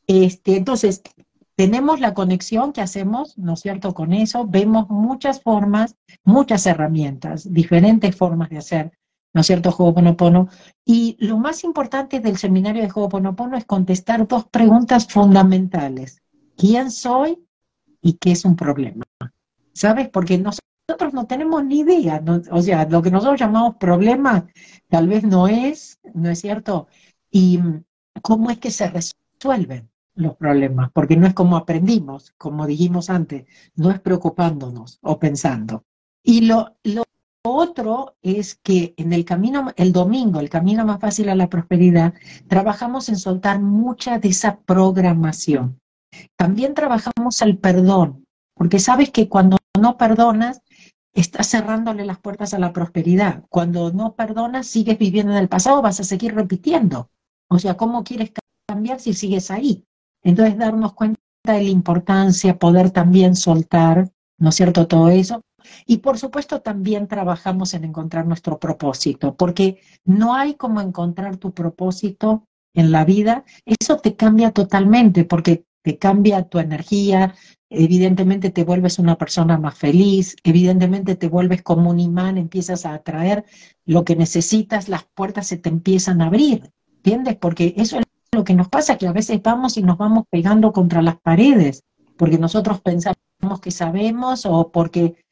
Este, 0.06 0.56
entonces, 0.56 1.02
tenemos 1.54 2.00
la 2.00 2.14
conexión 2.14 2.72
que 2.72 2.80
hacemos, 2.80 3.36
¿no 3.36 3.54
es 3.54 3.60
cierto?, 3.60 3.94
con 3.94 4.12
eso, 4.12 4.46
vemos 4.46 4.88
muchas 4.88 5.42
formas, 5.42 5.96
muchas 6.24 6.66
herramientas, 6.66 7.52
diferentes 7.52 8.16
formas 8.16 8.50
de 8.50 8.58
hacer, 8.58 8.92
¿no 9.34 9.42
es 9.42 9.46
cierto?, 9.46 9.70
Ho'oponopono. 9.70 10.48
Y 10.84 11.16
lo 11.20 11.38
más 11.38 11.64
importante 11.64 12.20
del 12.20 12.38
seminario 12.38 12.82
de 12.82 12.90
Ho'oponopono 12.94 13.56
es 13.56 13.64
contestar 13.64 14.26
dos 14.26 14.46
preguntas 14.48 15.06
fundamentales. 15.06 16.22
¿Quién 16.56 16.90
soy 16.90 17.38
y 18.00 18.14
qué 18.14 18.32
es 18.32 18.44
un 18.44 18.56
problema? 18.56 19.04
¿Sabes? 19.74 20.08
Porque 20.08 20.38
nosotros 20.38 21.12
no 21.12 21.26
tenemos 21.26 21.64
ni 21.64 21.80
idea, 21.80 22.22
o 22.50 22.62
sea, 22.62 22.86
lo 22.86 23.02
que 23.02 23.10
nosotros 23.10 23.40
llamamos 23.40 23.76
problema 23.76 24.46
tal 24.88 25.08
vez 25.08 25.22
no 25.22 25.48
es, 25.48 25.98
¿no 26.14 26.30
es 26.30 26.40
cierto? 26.40 26.88
Y 27.30 27.60
cómo 28.20 28.50
es 28.50 28.58
que 28.58 28.70
se 28.70 28.88
resuelven 28.88 29.91
los 30.14 30.36
problemas, 30.36 30.90
porque 30.92 31.16
no 31.16 31.26
es 31.26 31.34
como 31.34 31.56
aprendimos, 31.56 32.32
como 32.38 32.66
dijimos 32.66 33.10
antes, 33.10 33.46
no 33.74 33.90
es 33.90 34.00
preocupándonos 34.00 34.98
o 35.02 35.18
pensando. 35.18 35.84
Y 36.22 36.42
lo, 36.42 36.76
lo 36.84 37.04
otro 37.44 38.16
es 38.22 38.56
que 38.56 38.94
en 38.96 39.12
el 39.12 39.24
camino, 39.24 39.72
el 39.76 39.92
domingo, 39.92 40.40
el 40.40 40.50
camino 40.50 40.84
más 40.84 41.00
fácil 41.00 41.28
a 41.28 41.34
la 41.34 41.48
prosperidad, 41.48 42.14
trabajamos 42.46 43.08
en 43.08 43.16
soltar 43.16 43.60
mucha 43.60 44.18
de 44.18 44.28
esa 44.28 44.60
programación. 44.60 45.80
También 46.36 46.74
trabajamos 46.74 47.42
el 47.42 47.58
perdón, 47.58 48.24
porque 48.54 48.78
sabes 48.78 49.10
que 49.10 49.28
cuando 49.28 49.56
no 49.80 49.96
perdonas, 49.96 50.60
estás 51.14 51.48
cerrándole 51.48 52.04
las 52.04 52.18
puertas 52.18 52.54
a 52.54 52.58
la 52.58 52.72
prosperidad. 52.72 53.44
Cuando 53.48 53.92
no 53.92 54.14
perdonas, 54.14 54.66
sigues 54.66 54.98
viviendo 54.98 55.32
en 55.32 55.38
el 55.38 55.48
pasado, 55.48 55.82
vas 55.82 56.00
a 56.00 56.04
seguir 56.04 56.34
repitiendo. 56.34 57.10
O 57.48 57.58
sea, 57.58 57.76
¿cómo 57.76 58.04
quieres 58.04 58.32
cambiar 58.66 59.00
si 59.00 59.14
sigues 59.14 59.50
ahí? 59.50 59.84
Entonces, 60.22 60.56
darnos 60.56 60.94
cuenta 60.94 61.18
de 61.44 61.62
la 61.62 61.70
importancia, 61.70 62.58
poder 62.58 62.90
también 62.90 63.36
soltar, 63.36 64.10
¿no 64.38 64.50
es 64.50 64.54
cierto?, 64.54 64.86
todo 64.86 65.08
eso. 65.08 65.42
Y 65.86 65.98
por 65.98 66.18
supuesto 66.18 66.60
también 66.60 67.06
trabajamos 67.06 67.74
en 67.74 67.84
encontrar 67.84 68.26
nuestro 68.26 68.58
propósito, 68.58 69.36
porque 69.36 69.78
no 70.04 70.34
hay 70.34 70.54
como 70.54 70.80
encontrar 70.80 71.36
tu 71.36 71.52
propósito 71.52 72.44
en 72.74 72.90
la 72.90 73.04
vida, 73.04 73.44
eso 73.66 73.98
te 73.98 74.16
cambia 74.16 74.50
totalmente, 74.50 75.24
porque 75.24 75.64
te 75.82 75.98
cambia 75.98 76.48
tu 76.48 76.58
energía, 76.58 77.34
evidentemente 77.68 78.50
te 78.50 78.64
vuelves 78.64 78.98
una 78.98 79.16
persona 79.16 79.58
más 79.58 79.76
feliz, 79.76 80.36
evidentemente 80.44 81.16
te 81.16 81.28
vuelves 81.28 81.62
como 81.62 81.90
un 81.90 82.00
imán, 82.00 82.38
empiezas 82.38 82.86
a 82.86 82.94
atraer 82.94 83.44
lo 83.84 84.04
que 84.04 84.16
necesitas, 84.16 84.88
las 84.88 85.04
puertas 85.04 85.46
se 85.48 85.58
te 85.58 85.68
empiezan 85.68 86.22
a 86.22 86.26
abrir, 86.26 86.70
¿entiendes? 86.96 87.36
Porque 87.36 87.74
eso 87.76 87.98
es 87.98 88.06
lo 88.34 88.44
que 88.44 88.54
nos 88.54 88.68
pasa, 88.68 88.96
que 88.96 89.06
a 89.06 89.12
veces 89.12 89.42
vamos 89.42 89.76
y 89.76 89.82
nos 89.82 89.98
vamos 89.98 90.24
pegando 90.30 90.72
contra 90.72 91.02
las 91.02 91.20
paredes, 91.20 91.84
porque 92.16 92.38
nosotros 92.38 92.80
pensamos 92.80 93.60
que 93.60 93.70
sabemos 93.70 94.46
o 94.46 94.72
porque 94.72 95.22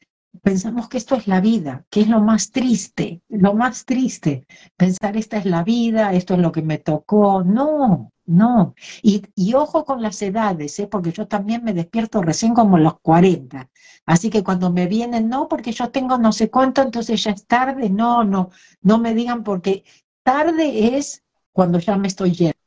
pensamos 0.43 0.87
que 0.87 0.97
esto 0.97 1.15
es 1.15 1.27
la 1.27 1.41
vida, 1.41 1.83
que 1.89 2.01
es 2.01 2.07
lo 2.07 2.21
más 2.21 2.51
triste, 2.51 3.23
lo 3.27 3.55
más 3.55 3.85
triste, 3.85 4.45
pensar 4.77 5.17
esta 5.17 5.37
es 5.37 5.45
la 5.45 5.63
vida, 5.63 6.13
esto 6.13 6.35
es 6.35 6.41
lo 6.41 6.51
que 6.51 6.61
me 6.61 6.77
tocó, 6.77 7.43
no, 7.43 8.11
no. 8.25 8.75
Y, 9.01 9.23
y 9.35 9.55
ojo 9.55 9.83
con 9.83 10.03
las 10.03 10.21
edades, 10.21 10.79
¿eh? 10.79 10.85
porque 10.85 11.11
yo 11.11 11.27
también 11.27 11.63
me 11.63 11.73
despierto 11.73 12.21
recién 12.21 12.53
como 12.53 12.77
los 12.77 12.99
40, 12.99 13.67
así 14.05 14.29
que 14.29 14.43
cuando 14.43 14.71
me 14.71 14.85
vienen, 14.85 15.27
no, 15.27 15.47
porque 15.47 15.71
yo 15.71 15.89
tengo 15.89 16.19
no 16.19 16.31
sé 16.31 16.51
cuánto, 16.51 16.83
entonces 16.83 17.23
ya 17.23 17.31
es 17.31 17.47
tarde, 17.47 17.89
no, 17.89 18.23
no, 18.23 18.51
no 18.83 18.99
me 18.99 19.15
digan 19.15 19.43
porque 19.43 19.83
tarde 20.23 20.97
es 20.97 21.23
cuando 21.51 21.79
ya 21.79 21.97
me 21.97 22.07
estoy 22.07 22.31
yendo, 22.31 22.60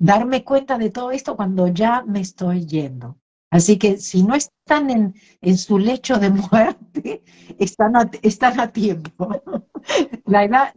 darme 0.00 0.42
cuenta 0.44 0.78
de 0.78 0.90
todo 0.90 1.12
esto 1.12 1.36
cuando 1.36 1.68
ya 1.68 2.02
me 2.02 2.20
estoy 2.20 2.66
yendo. 2.66 3.18
Así 3.50 3.78
que 3.78 3.98
si 3.98 4.22
no 4.22 4.34
están 4.34 4.90
en, 4.90 5.14
en 5.40 5.58
su 5.58 5.78
lecho 5.78 6.18
de 6.18 6.30
muerte, 6.52 7.22
están 7.58 7.96
a, 7.96 8.10
están 8.22 8.58
a 8.58 8.72
tiempo. 8.72 9.42
La 10.26 10.44
edad, 10.44 10.72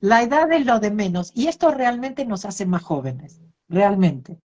la, 0.00 0.22
edad 0.22 0.52
es 0.52 0.66
lo 0.66 0.78
de 0.78 0.90
menos. 0.90 1.32
Y 1.34 1.48
esto 1.48 1.70
realmente 1.70 2.26
nos 2.26 2.44
hace 2.44 2.66
más 2.66 2.82
jóvenes, 2.82 3.40
realmente. 3.68 4.38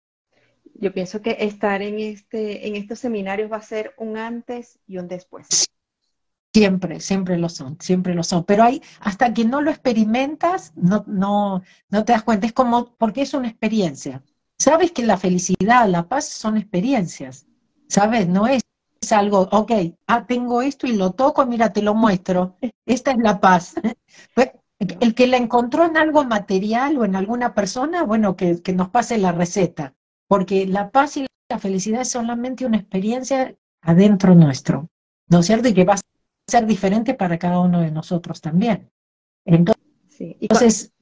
Yo 0.75 0.93
pienso 0.93 1.23
que 1.23 1.39
estar 1.41 1.81
en, 1.81 1.99
este, 1.99 2.69
en 2.69 2.77
estos 2.77 2.99
seminarios 2.99 3.51
va 3.51 3.57
a 3.57 3.63
ser 3.63 3.95
un 3.97 4.19
antes 4.19 4.79
y 4.87 4.99
un 4.99 5.09
después. 5.09 5.67
Siempre, 6.55 7.01
siempre 7.01 7.37
lo 7.37 7.49
son, 7.49 7.77
siempre 7.81 8.15
lo 8.15 8.23
son. 8.23 8.45
Pero 8.45 8.63
hay, 8.63 8.81
hasta 9.01 9.35
que 9.35 9.45
no 9.45 9.61
lo 9.61 9.71
experimentas, 9.71 10.73
no, 10.77 11.05
no, 11.09 11.63
no 11.91 12.05
te 12.05 12.13
das 12.13 12.23
cuenta. 12.23 12.47
Es 12.47 12.53
como, 12.53 12.95
porque 12.97 13.23
es 13.23 13.35
una 13.35 13.49
experiencia. 13.49 14.23
Sabes 14.57 14.93
que 14.93 15.05
la 15.05 15.17
felicidad, 15.17 15.89
la 15.89 16.09
paz 16.09 16.29
son 16.29 16.57
experiencias. 16.57 17.47
¿Sabes? 17.89 18.29
No 18.29 18.47
es 18.47 18.63
algo, 19.11 19.49
ok, 19.51 19.73
ah, 20.07 20.27
tengo 20.27 20.63
esto 20.63 20.87
y 20.87 20.97
lo 20.97 21.11
toco, 21.13 21.45
mira, 21.45 21.73
te 21.73 21.83
lo 21.83 21.95
muestro. 21.95 22.57
Esta 22.87 23.11
es 23.11 23.19
la 23.19 23.41
paz. 23.41 23.75
Pues, 24.35 24.51
el 24.79 25.15
que 25.15 25.27
la 25.27 25.39
encontró 25.39 25.85
en 25.85 25.97
algo 25.97 26.25
material 26.25 26.99
o 26.99 27.05
en 27.05 27.17
alguna 27.17 27.55
persona, 27.55 28.03
bueno, 28.05 28.37
que, 28.37 28.63
que 28.63 28.73
nos 28.73 28.91
pase 28.91 29.19
la 29.19 29.33
receta, 29.33 29.95
porque 30.29 30.67
la 30.67 30.91
paz 30.91 31.17
y 31.17 31.27
la 31.49 31.59
felicidad 31.59 32.03
es 32.03 32.11
solamente 32.11 32.67
una 32.67 32.77
experiencia 32.77 33.57
adentro 33.81 34.35
nuestro, 34.35 34.89
¿no 35.29 35.41
es 35.41 35.47
cierto? 35.47 35.69
Y 35.69 35.75
que 35.75 35.85
va 35.85 35.95
a 35.95 35.99
ser 36.47 36.67
diferente 36.67 37.15
para 37.15 37.39
cada 37.39 37.61
uno 37.61 37.81
de 37.81 37.91
nosotros 37.91 38.41
también. 38.41 38.91
Entonces, 39.45 40.93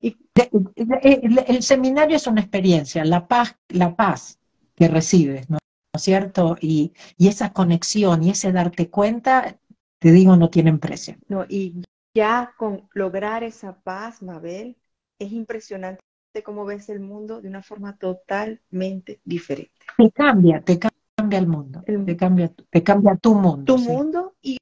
el, 0.00 1.62
seminario 1.62 2.16
es 2.16 2.26
una 2.26 2.40
experiencia, 2.40 3.04
la 3.04 3.26
paz, 3.28 3.56
la 3.68 3.94
paz 3.94 4.38
que 4.74 4.88
recibes, 4.88 5.48
¿no? 5.48 5.58
es 5.94 6.02
cierto? 6.02 6.56
Y, 6.60 6.92
y 7.16 7.28
esa 7.28 7.52
conexión 7.52 8.22
y 8.22 8.30
ese 8.30 8.52
darte 8.52 8.88
cuenta, 8.90 9.58
te 9.98 10.12
digo, 10.12 10.36
no 10.36 10.50
tienen 10.50 10.78
precio. 10.78 11.16
No, 11.28 11.44
y 11.48 11.82
ya 12.14 12.54
con 12.56 12.88
lograr 12.94 13.44
esa 13.44 13.78
paz, 13.80 14.22
Mabel, 14.22 14.76
es 15.18 15.32
impresionante 15.32 16.02
cómo 16.42 16.64
ves 16.64 16.88
el 16.88 17.00
mundo 17.00 17.42
de 17.42 17.48
una 17.48 17.62
forma 17.62 17.96
totalmente 17.98 19.20
diferente. 19.24 19.72
Te 19.98 20.10
cambia, 20.10 20.60
te 20.62 20.78
cambia 20.78 20.91
el 21.36 21.46
mundo, 21.46 21.82
te, 21.84 22.16
cambia, 22.16 22.52
te 22.70 22.82
cambia 22.82 23.16
tu 23.16 23.34
mundo. 23.34 23.76
Tu 23.76 23.78
mundo 23.78 24.34
y 24.42 24.58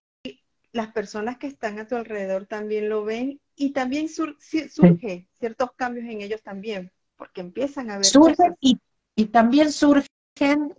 las 0.72 0.88
personas 0.88 1.38
que 1.38 1.46
están 1.46 1.78
a 1.78 1.86
tu 1.86 1.96
alrededor 1.96 2.46
también 2.46 2.88
lo 2.88 3.04
ven 3.04 3.40
y 3.56 3.70
también 3.70 4.08
surge 4.08 5.28
ciertos 5.32 5.72
cambios 5.76 6.06
en 6.06 6.20
ellos 6.20 6.42
también, 6.42 6.92
porque 7.16 7.40
empiezan 7.40 7.90
a 7.90 7.96
ver. 7.96 8.04
Surgen 8.04 8.56
y, 8.60 8.78
y, 9.14 9.26
también 9.26 9.72
surgen 9.72 10.06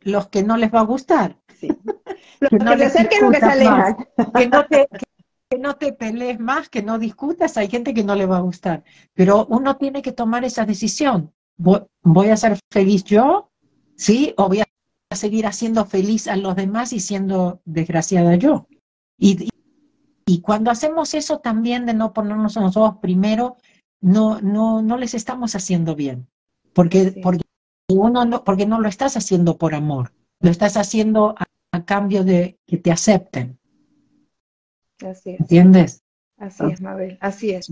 los 0.01 0.29
que 0.29 0.43
no 0.43 0.57
les 0.57 0.73
va 0.73 0.79
a 0.79 0.85
gustar. 0.85 1.37
Sí. 1.59 1.67
Los 2.39 2.49
que, 2.49 2.57
no 2.57 2.75
les 2.75 2.91
que 2.93 3.39
se 3.39 3.45
alejan. 3.45 3.97
Que 4.33 4.47
no 4.47 4.65
te, 4.65 4.87
que 5.51 5.57
no 5.59 5.75
te 5.75 5.93
pelees 5.93 6.39
más, 6.39 6.69
que 6.69 6.81
no 6.81 6.97
discutas, 6.97 7.57
hay 7.57 7.67
gente 7.67 7.93
que 7.93 8.03
no 8.03 8.15
le 8.15 8.25
va 8.25 8.37
a 8.37 8.41
gustar, 8.41 8.83
pero 9.13 9.45
uno 9.47 9.75
tiene 9.75 10.01
que 10.01 10.13
tomar 10.13 10.45
esa 10.45 10.65
decisión. 10.65 11.33
¿Voy 11.57 12.29
a 12.29 12.37
ser 12.37 12.57
feliz 12.71 13.03
yo? 13.03 13.51
¿Sí? 13.95 14.33
¿O 14.37 14.47
voy 14.47 14.61
a 14.61 14.65
seguir 15.15 15.45
haciendo 15.45 15.85
feliz 15.85 16.27
a 16.27 16.35
los 16.35 16.55
demás 16.55 16.93
y 16.93 16.99
siendo 16.99 17.61
desgraciada 17.65 18.35
yo? 18.35 18.67
Y, 19.17 19.49
y 20.25 20.41
cuando 20.41 20.71
hacemos 20.71 21.13
eso 21.13 21.39
también 21.39 21.85
de 21.85 21.93
no 21.93 22.13
ponernos 22.13 22.57
a 22.57 22.61
nosotros 22.61 22.99
primero, 23.01 23.57
no, 24.01 24.41
no, 24.41 24.81
no 24.81 24.97
les 24.97 25.13
estamos 25.13 25.55
haciendo 25.55 25.95
bien, 25.95 26.27
porque, 26.73 27.19
porque, 27.21 27.43
uno 27.89 28.25
no, 28.25 28.43
porque 28.43 28.65
no 28.65 28.79
lo 28.79 28.87
estás 28.87 29.15
haciendo 29.17 29.57
por 29.57 29.75
amor, 29.75 30.13
lo 30.39 30.49
estás 30.49 30.77
haciendo 30.77 31.35
a 31.71 31.85
cambio 31.85 32.23
de 32.23 32.57
que 32.65 32.77
te 32.77 32.91
acepten. 32.91 33.59
Así 35.05 35.31
es. 35.31 35.39
¿Entiendes? 35.41 36.03
Así 36.37 36.63
es, 36.71 36.81
Mabel, 36.81 37.17
así 37.21 37.51
es. 37.51 37.71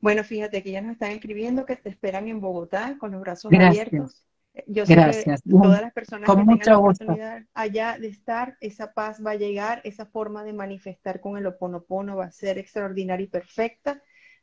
Bueno, 0.00 0.22
fíjate 0.22 0.62
que 0.62 0.70
ya 0.70 0.82
nos 0.82 0.92
están 0.92 1.12
escribiendo 1.12 1.64
que 1.64 1.76
te 1.76 1.88
esperan 1.88 2.28
en 2.28 2.40
Bogotá 2.40 2.98
con 2.98 3.12
los 3.12 3.22
brazos 3.22 3.50
abiertos. 3.52 4.26
Yo 4.66 4.86
sé 4.86 4.94
Gracias. 4.94 5.42
que 5.42 5.50
todas 5.50 5.80
las 5.80 5.92
personas 5.92 6.30
que 6.30 6.36
tengan 6.36 6.58
la 6.64 6.78
oportunidad 6.78 7.42
allá 7.54 7.98
de 7.98 8.06
estar, 8.06 8.56
esa 8.60 8.92
paz 8.92 9.20
va 9.24 9.32
a 9.32 9.36
llegar, 9.36 9.80
esa 9.84 10.06
forma 10.06 10.44
de 10.44 10.52
manifestar 10.52 11.20
con 11.20 11.36
el 11.36 11.46
oponopono 11.46 12.16
va 12.16 12.26
a 12.26 12.30
ser 12.30 12.58
extraordinaria 12.58 13.24
y 13.24 13.28
perfecta 13.28 14.00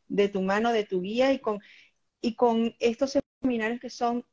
de 0.09 0.27
tu 0.27 0.41
mano, 0.41 0.73
de 0.73 0.83
tu 0.83 1.01
guía 1.01 1.31
y 1.31 1.39
con, 1.39 1.59
y 2.19 2.35
con 2.35 2.75
estos 2.79 3.17
seminarios 3.41 3.79
que 3.79 3.89
son 3.89 4.25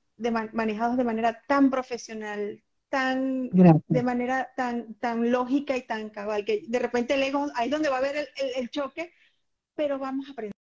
manejados 0.52 0.96
de 0.96 1.04
manera 1.04 1.42
tan 1.46 1.70
profesional, 1.70 2.60
tan 2.88 3.50
de 3.50 4.02
manera 4.02 4.50
tan, 4.56 4.94
tan 4.94 5.30
lógica 5.30 5.76
y 5.76 5.86
tan 5.86 6.10
cabal, 6.10 6.44
que 6.44 6.64
de 6.66 6.78
repente 6.78 7.14
el 7.14 7.22
ego, 7.22 7.46
ahí 7.54 7.66
es 7.66 7.70
donde 7.70 7.88
va 7.88 7.96
a 7.96 7.98
haber 7.98 8.28
el, 8.56 8.70
choque, 8.70 9.12
pero 9.76 9.98
vamos 9.98 10.28
a 10.28 10.32
aprender. 10.32 10.57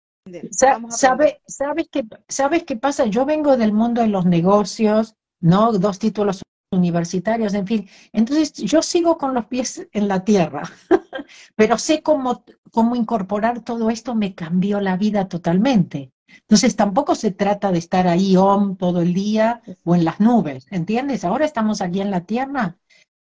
¿Sabes 0.51 1.89
qué, 1.91 2.07
¿Sabes 2.29 2.65
qué 2.65 2.77
pasa? 2.77 3.07
Yo 3.07 3.25
vengo 3.25 3.57
del 3.57 3.73
mundo 3.73 4.03
de 4.03 4.09
los 4.09 4.25
negocios, 4.25 5.17
¿no? 5.41 5.73
Dos 5.73 5.99
títulos 5.99 6.43
universitarios, 6.71 7.55
en 7.55 7.67
fin. 7.67 7.89
Entonces, 8.13 8.53
yo 8.55 8.83
sigo 8.83 9.19
con 9.19 9.35
los 9.35 9.47
pies 9.47 9.89
en 9.93 10.09
la 10.09 10.25
tierra, 10.25 10.63
pero 11.57 11.77
sé 11.79 12.03
cómo, 12.03 12.45
cómo 12.71 12.97
incorporar 12.97 13.61
todo 13.61 13.91
esto 13.91 14.15
me 14.15 14.35
cambió 14.35 14.81
la 14.81 14.97
vida 14.97 15.29
totalmente. 15.29 16.13
Entonces 16.41 16.77
tampoco 16.77 17.15
se 17.15 17.31
trata 17.31 17.73
de 17.73 17.79
estar 17.79 18.09
ahí 18.09 18.37
on 18.37 18.77
todo 18.77 19.03
el 19.03 19.13
día 19.13 19.63
o 19.85 19.95
en 19.95 20.05
las 20.05 20.21
nubes, 20.21 20.67
¿entiendes? 20.71 21.25
Ahora 21.25 21.45
estamos 21.45 21.83
aquí 21.83 22.01
en 22.01 22.11
la 22.11 22.25
tierra, 22.25 22.79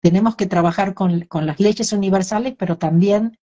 tenemos 0.02 0.36
que 0.36 0.46
trabajar 0.46 0.94
con, 0.94 1.28
las 1.32 1.60
leyes 1.60 1.92
universales, 1.92 2.56
pero 2.58 2.78
también 2.78 3.38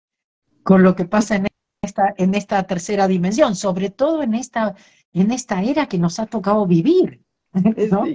con 0.63 0.81
lo 0.81 0.95
que 0.95 1.05
pasa 1.05 1.35
en 1.35 1.47
esta, 1.83 2.13
en 2.17 2.33
esta 2.33 2.63
tercera 2.63 3.07
dimensión, 3.07 3.55
sobre 3.55 3.89
todo 3.89 4.23
en 4.23 4.33
esta, 4.33 4.75
en 5.13 5.31
esta 5.31 5.61
era 5.61 5.87
que 5.87 5.99
nos 5.99 6.19
ha 6.19 6.25
tocado 6.25 6.65
vivir, 6.65 7.21
¿no? 7.91 8.05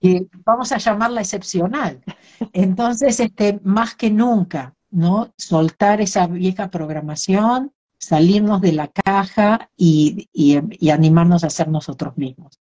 Y 0.00 0.28
vamos 0.44 0.72
a 0.72 0.78
llamarla 0.78 1.22
excepcional. 1.22 2.02
Entonces, 2.52 3.18
este, 3.18 3.58
más 3.64 3.94
que 3.96 4.10
nunca, 4.10 4.74
¿no? 4.90 5.32
Soltar 5.36 6.00
esa 6.00 6.26
vieja 6.26 6.70
programación, 6.70 7.72
salirnos 7.98 8.60
de 8.60 8.72
la 8.72 8.88
caja 8.88 9.70
y, 9.76 10.28
animarnos 10.90 11.44
a 11.44 11.50
ser 11.50 11.68
nosotros 11.68 12.16
mismos. 12.16 12.60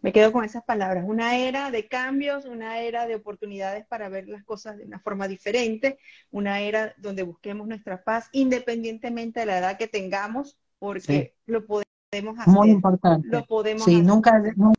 Me 0.00 0.12
quedo 0.12 0.32
con 0.32 0.44
esas 0.44 0.64
palabras, 0.64 1.04
una 1.06 1.36
era 1.36 1.70
de 1.70 1.88
cambios, 1.88 2.44
una 2.44 2.78
era 2.78 3.06
de 3.06 3.16
oportunidades 3.16 3.84
para 3.86 4.08
ver 4.08 4.28
las 4.28 4.44
cosas 4.44 4.78
de 4.78 4.84
una 4.84 5.00
forma 5.00 5.26
diferente, 5.26 5.98
una 6.30 6.60
era 6.60 6.94
donde 6.98 7.24
busquemos 7.24 7.66
nuestra 7.66 8.04
paz 8.04 8.28
independientemente 8.32 9.40
de 9.40 9.46
la 9.46 9.58
edad 9.58 9.76
que 9.76 9.88
tengamos, 9.88 10.56
porque 10.78 11.34
lo 11.46 11.66
podemos 11.66 12.38
hacer. 12.38 12.54
Muy 12.54 12.70
importante. 12.70 13.28
Lo 13.28 13.44
podemos 13.44 13.84
sí, 13.84 14.00
Nunca, 14.02 14.38
nunca, 14.54 14.78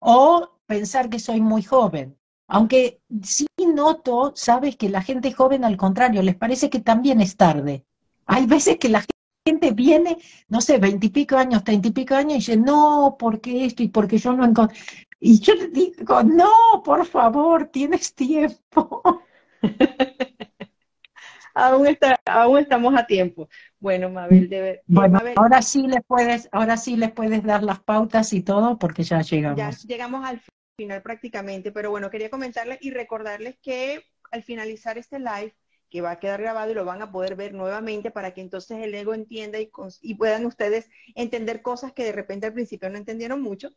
o 0.00 0.50
pensar 0.66 1.08
que 1.08 1.18
soy 1.18 1.40
muy 1.40 1.62
joven. 1.62 2.16
Aunque 2.46 3.02
sí 3.22 3.46
noto, 3.74 4.32
sabes, 4.34 4.76
que 4.76 4.88
la 4.88 5.02
gente 5.02 5.32
joven 5.32 5.64
al 5.64 5.76
contrario, 5.76 6.22
les 6.22 6.36
parece 6.36 6.70
que 6.70 6.80
también 6.80 7.20
es 7.20 7.36
tarde. 7.36 7.84
Hay 8.26 8.46
veces 8.46 8.78
que 8.78 8.88
la 8.88 9.04
gente 9.48 9.72
viene, 9.72 10.18
no 10.48 10.60
sé, 10.60 10.78
veintipico 10.78 11.36
años, 11.36 11.64
treinta 11.64 11.88
y 11.88 11.92
pico 11.92 12.14
años, 12.14 12.34
y 12.34 12.36
dice, 12.36 12.56
no, 12.56 13.16
porque 13.18 13.64
esto 13.64 13.82
y 13.82 13.88
porque 13.88 14.18
yo 14.18 14.32
no 14.32 14.44
encuentro. 14.44 14.76
Y 15.20 15.40
yo 15.40 15.54
le 15.54 15.68
digo, 15.68 16.22
no, 16.22 16.82
por 16.84 17.04
favor, 17.06 17.66
tienes 17.66 18.14
tiempo. 18.14 19.22
aún, 21.54 21.86
está, 21.86 22.20
aún 22.24 22.58
estamos 22.58 22.94
a 22.96 23.06
tiempo. 23.06 23.48
Bueno, 23.80 24.10
Mabel, 24.10 24.48
debe, 24.48 24.82
bueno, 24.86 25.20
ahora 25.36 25.62
sí 25.62 25.86
les 25.86 26.00
puedes, 26.06 26.48
ahora 26.52 26.76
sí 26.76 26.96
les 26.96 27.10
puedes 27.12 27.42
dar 27.42 27.62
las 27.62 27.80
pautas 27.80 28.32
y 28.32 28.42
todo, 28.42 28.78
porque 28.78 29.02
ya 29.02 29.22
llegamos. 29.22 29.58
Ya 29.58 29.70
llegamos 29.86 30.24
al 30.24 30.40
final 30.76 31.02
prácticamente, 31.02 31.72
pero 31.72 31.90
bueno, 31.90 32.10
quería 32.10 32.30
comentarles 32.30 32.78
y 32.80 32.90
recordarles 32.90 33.58
que 33.60 34.04
al 34.30 34.42
finalizar 34.42 34.98
este 34.98 35.18
live 35.18 35.54
que 35.90 36.00
va 36.00 36.12
a 36.12 36.18
quedar 36.18 36.40
grabado 36.40 36.70
y 36.70 36.74
lo 36.74 36.84
van 36.84 37.02
a 37.02 37.10
poder 37.10 37.36
ver 37.36 37.54
nuevamente 37.54 38.10
para 38.10 38.34
que 38.34 38.40
entonces 38.40 38.78
el 38.78 38.94
ego 38.94 39.14
entienda 39.14 39.58
y, 39.60 40.14
puedan 40.14 40.46
ustedes 40.46 40.90
entender 41.14 41.62
cosas 41.62 41.92
que 41.92 42.04
de 42.04 42.12
repente 42.12 42.46
al 42.46 42.52
principio 42.52 42.90
no 42.90 42.98
entendieron 42.98 43.40
mucho. 43.42 43.70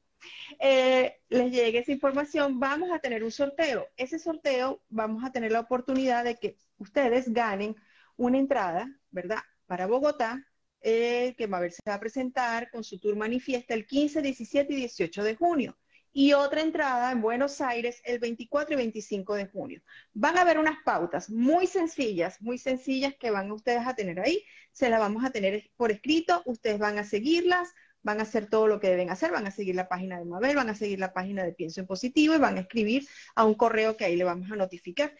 Eh, 0.59 1.19
les 1.29 1.51
llegue 1.51 1.79
esa 1.79 1.91
información, 1.91 2.59
vamos 2.59 2.91
a 2.91 2.99
tener 2.99 3.23
un 3.23 3.31
sorteo. 3.31 3.87
Ese 3.97 4.19
sorteo 4.19 4.81
vamos 4.89 5.23
a 5.23 5.31
tener 5.31 5.51
la 5.51 5.61
oportunidad 5.61 6.23
de 6.23 6.35
que 6.35 6.57
ustedes 6.77 7.31
ganen 7.33 7.75
una 8.17 8.37
entrada, 8.37 8.89
¿verdad? 9.11 9.39
Para 9.65 9.87
Bogotá, 9.87 10.45
eh, 10.81 11.35
que 11.37 11.47
Mabel 11.47 11.71
se 11.71 11.81
va 11.87 11.95
a 11.95 11.99
presentar 11.99 12.69
con 12.71 12.83
su 12.83 12.99
tour 12.99 13.15
manifiesta 13.15 13.73
el 13.73 13.85
15, 13.85 14.21
17 14.21 14.73
y 14.73 14.75
18 14.77 15.23
de 15.23 15.35
junio 15.35 15.77
y 16.13 16.33
otra 16.33 16.61
entrada 16.61 17.11
en 17.11 17.21
Buenos 17.21 17.61
Aires 17.61 18.01
el 18.03 18.19
24 18.19 18.73
y 18.73 18.77
25 18.77 19.35
de 19.35 19.47
junio. 19.47 19.81
Van 20.13 20.37
a 20.37 20.41
haber 20.41 20.59
unas 20.59 20.77
pautas 20.83 21.29
muy 21.29 21.67
sencillas, 21.67 22.41
muy 22.41 22.57
sencillas 22.57 23.15
que 23.15 23.31
van 23.31 23.51
ustedes 23.51 23.87
a 23.87 23.95
tener 23.95 24.19
ahí. 24.19 24.43
Se 24.71 24.89
las 24.89 24.99
vamos 24.99 25.23
a 25.23 25.31
tener 25.31 25.69
por 25.77 25.91
escrito, 25.91 26.41
ustedes 26.45 26.79
van 26.79 26.97
a 26.99 27.03
seguirlas, 27.03 27.69
van 28.03 28.19
a 28.19 28.23
hacer 28.23 28.47
todo 28.49 28.67
lo 28.67 28.79
que 28.79 28.89
deben 28.89 29.09
hacer, 29.09 29.31
van 29.31 29.47
a 29.47 29.51
seguir 29.51 29.75
la 29.75 29.87
página 29.87 30.19
de 30.19 30.25
Mabel, 30.25 30.55
van 30.55 30.69
a 30.69 30.75
seguir 30.75 30.99
la 30.99 31.13
página 31.13 31.43
de 31.43 31.53
Pienso 31.53 31.79
en 31.81 31.87
Positivo 31.87 32.35
y 32.35 32.39
van 32.39 32.57
a 32.57 32.61
escribir 32.61 33.07
a 33.35 33.45
un 33.45 33.53
correo 33.53 33.95
que 33.95 34.05
ahí 34.05 34.15
le 34.15 34.23
vamos 34.23 34.51
a 34.51 34.55
notificar. 34.55 35.15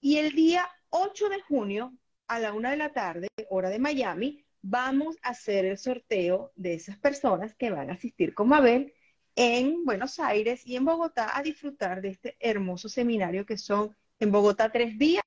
Y 0.00 0.16
el 0.18 0.32
día 0.32 0.68
8 0.90 1.28
de 1.28 1.42
junio, 1.42 1.92
a 2.28 2.38
la 2.38 2.52
una 2.52 2.70
de 2.70 2.76
la 2.76 2.92
tarde, 2.92 3.28
hora 3.50 3.68
de 3.68 3.78
Miami, 3.78 4.44
vamos 4.62 5.16
a 5.22 5.30
hacer 5.30 5.64
el 5.64 5.78
sorteo 5.78 6.52
de 6.56 6.74
esas 6.74 6.98
personas 6.98 7.54
que 7.54 7.70
van 7.70 7.90
a 7.90 7.94
asistir 7.94 8.34
con 8.34 8.48
Mabel 8.48 8.94
en 9.36 9.84
Buenos 9.84 10.18
Aires 10.18 10.66
y 10.66 10.76
en 10.76 10.84
Bogotá 10.84 11.36
a 11.36 11.42
disfrutar 11.42 12.02
de 12.02 12.08
este 12.08 12.36
hermoso 12.40 12.88
seminario 12.88 13.46
que 13.46 13.58
son 13.58 13.96
en 14.18 14.32
Bogotá 14.32 14.70
tres 14.70 14.98
días 14.98 15.22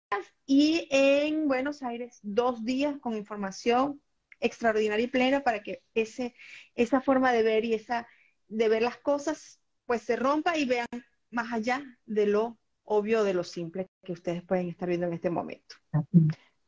y 0.45 0.87
en 0.91 1.47
Buenos 1.47 1.83
Aires 1.83 2.19
dos 2.21 2.63
días 2.63 2.97
con 2.99 3.15
información 3.15 4.01
extraordinaria 4.39 5.05
y 5.05 5.07
plena 5.07 5.43
para 5.43 5.63
que 5.63 5.81
ese, 5.93 6.35
esa 6.75 7.01
forma 7.01 7.31
de 7.31 7.43
ver 7.43 7.65
y 7.65 7.73
esa 7.73 8.07
de 8.49 8.69
ver 8.69 8.81
las 8.81 8.97
cosas 8.97 9.59
pues 9.85 10.01
se 10.01 10.15
rompa 10.15 10.57
y 10.57 10.65
vean 10.65 10.87
más 11.31 11.51
allá 11.51 11.83
de 12.05 12.27
lo 12.27 12.57
obvio, 12.83 13.23
de 13.23 13.33
lo 13.33 13.43
simple 13.43 13.87
que 14.03 14.11
ustedes 14.11 14.43
pueden 14.43 14.69
estar 14.69 14.87
viendo 14.87 15.07
en 15.07 15.13
este 15.13 15.29
momento. 15.29 15.75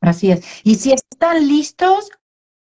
Así 0.02 0.32
es. 0.32 0.46
Y 0.64 0.76
si 0.76 0.94
están 0.94 1.48
listos, 1.48 2.10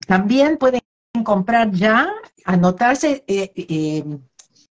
también 0.06 0.58
pueden 0.58 0.80
comprar 1.24 1.70
ya, 1.72 2.12
anotarse. 2.44 3.24
Eh, 3.26 3.52
eh, 3.56 4.04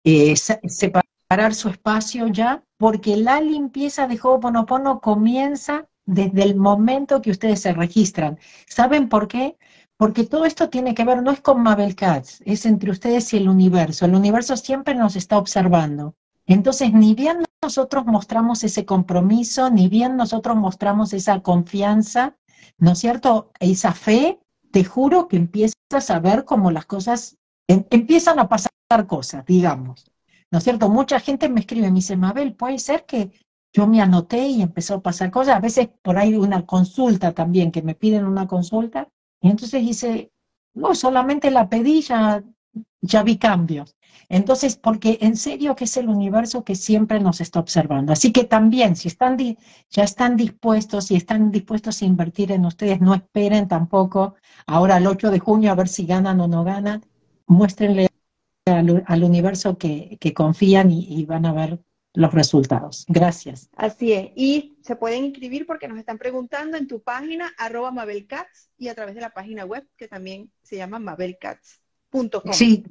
eh, 0.04 0.34
separar 0.36 1.54
su 1.54 1.68
espacio 1.68 2.26
ya, 2.28 2.64
porque 2.76 3.16
la 3.16 3.40
limpieza 3.40 4.06
de 4.06 4.18
Ho'oponopono 4.22 5.00
comienza 5.00 5.88
desde 6.04 6.42
el 6.42 6.56
momento 6.56 7.22
que 7.22 7.30
ustedes 7.30 7.60
se 7.60 7.72
registran. 7.72 8.38
¿Saben 8.66 9.08
por 9.08 9.28
qué? 9.28 9.56
Porque 9.96 10.24
todo 10.24 10.44
esto 10.44 10.68
tiene 10.68 10.94
que 10.94 11.04
ver, 11.04 11.22
no 11.22 11.30
es 11.30 11.40
con 11.40 11.62
Mabel 11.62 11.94
Katz, 11.94 12.40
es 12.44 12.66
entre 12.66 12.90
ustedes 12.90 13.32
y 13.32 13.36
el 13.36 13.48
universo. 13.48 14.04
El 14.04 14.14
universo 14.14 14.56
siempre 14.56 14.94
nos 14.94 15.14
está 15.14 15.38
observando. 15.38 16.16
Entonces, 16.46 16.92
ni 16.92 17.14
bien 17.14 17.44
nosotros 17.62 18.04
mostramos 18.06 18.64
ese 18.64 18.84
compromiso, 18.84 19.70
ni 19.70 19.88
bien 19.88 20.16
nosotros 20.16 20.56
mostramos 20.56 21.12
esa 21.12 21.40
confianza, 21.40 22.36
¿no 22.78 22.92
es 22.92 22.98
cierto? 22.98 23.52
Esa 23.60 23.92
fe, 23.92 24.40
te 24.72 24.84
juro 24.84 25.28
que 25.28 25.36
empiezas 25.36 26.10
a 26.10 26.18
ver 26.18 26.44
cómo 26.44 26.72
las 26.72 26.86
cosas 26.86 27.36
em, 27.68 27.84
empiezan 27.90 28.40
a 28.40 28.48
pasar 28.48 28.71
cosas, 29.06 29.44
digamos. 29.46 30.10
¿No 30.50 30.58
es 30.58 30.64
cierto? 30.64 30.88
Mucha 30.88 31.18
gente 31.20 31.48
me 31.48 31.60
escribe, 31.60 31.88
me 31.88 31.96
dice, 31.96 32.16
Mabel, 32.16 32.54
puede 32.54 32.78
ser 32.78 33.06
que 33.06 33.32
yo 33.72 33.86
me 33.86 34.02
anoté 34.02 34.46
y 34.46 34.62
empezó 34.62 34.94
a 34.96 35.02
pasar 35.02 35.30
cosas. 35.30 35.56
A 35.56 35.60
veces 35.60 35.88
por 36.02 36.18
ahí 36.18 36.34
una 36.34 36.66
consulta 36.66 37.32
también, 37.32 37.72
que 37.72 37.82
me 37.82 37.94
piden 37.94 38.26
una 38.26 38.46
consulta. 38.46 39.08
Y 39.40 39.48
entonces 39.48 39.80
dice, 39.82 40.30
no, 40.74 40.94
solamente 40.94 41.50
la 41.50 41.68
pedí, 41.68 42.02
ya, 42.02 42.44
ya 43.00 43.22
vi 43.22 43.38
cambios. 43.38 43.96
Entonces, 44.28 44.76
porque 44.76 45.18
en 45.20 45.36
serio 45.36 45.74
que 45.74 45.84
es 45.84 45.96
el 45.96 46.08
universo 46.08 46.64
que 46.64 46.74
siempre 46.74 47.20
nos 47.20 47.40
está 47.40 47.60
observando. 47.60 48.12
Así 48.12 48.32
que 48.32 48.44
también, 48.44 48.96
si 48.96 49.08
están 49.08 49.36
ya 49.90 50.04
están 50.04 50.36
dispuestos, 50.36 51.06
si 51.06 51.16
están 51.16 51.50
dispuestos 51.50 52.02
a 52.02 52.04
invertir 52.04 52.52
en 52.52 52.64
ustedes, 52.64 53.00
no 53.00 53.14
esperen 53.14 53.68
tampoco 53.68 54.34
ahora 54.66 54.98
el 54.98 55.06
8 55.06 55.30
de 55.30 55.38
junio 55.38 55.72
a 55.72 55.74
ver 55.74 55.88
si 55.88 56.06
ganan 56.06 56.40
o 56.40 56.48
no 56.48 56.64
ganan. 56.64 57.04
Muéstrenle 57.46 58.08
al, 58.66 59.24
universo 59.24 59.76
que, 59.78 60.18
confían 60.34 60.90
y, 60.90 61.24
van 61.24 61.46
a 61.46 61.52
ver 61.52 61.80
los 62.14 62.32
resultados. 62.32 63.04
Gracias. 63.08 63.70
Así 63.76 64.12
es. 64.12 64.30
Y 64.36 64.76
se 64.82 64.96
pueden 64.96 65.24
inscribir 65.24 65.66
porque 65.66 65.88
nos 65.88 65.98
están 65.98 66.18
preguntando 66.18 66.76
en 66.76 66.86
tu 66.86 67.02
página, 67.02 67.52
arroba 67.58 67.90
mabelcats, 67.90 68.70
y 68.76 68.88
a 68.88 68.94
través 68.94 69.14
de 69.14 69.22
la 69.22 69.30
página 69.30 69.64
web 69.64 69.86
que 69.96 70.08
también 70.08 70.50
se 70.62 70.76
llama 70.76 70.98
mabelcats.com. 70.98 72.52
Sí, 72.52 72.84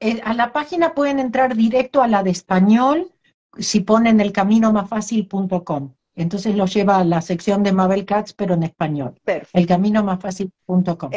eh, 0.00 0.20
a 0.24 0.34
la 0.34 0.52
página 0.52 0.94
pueden 0.94 1.18
entrar 1.18 1.56
directo 1.56 2.02
a 2.02 2.08
la 2.08 2.22
de 2.22 2.30
español 2.30 3.12
si 3.58 3.80
ponen 3.80 4.20
el 4.20 4.32
camino 4.32 4.72
más 4.72 4.88
fácil.com. 4.88 5.94
Entonces 6.14 6.56
lo 6.56 6.66
lleva 6.66 6.98
a 6.98 7.04
la 7.04 7.22
sección 7.22 7.62
de 7.62 7.72
Mabel 7.72 8.04
Cats, 8.04 8.32
pero 8.32 8.54
en 8.54 8.64
español. 8.64 9.14
Perfecto. 9.24 9.56
El 9.56 9.66
camino 9.66 10.02
más 10.02 10.20
fácil.com 10.20 11.10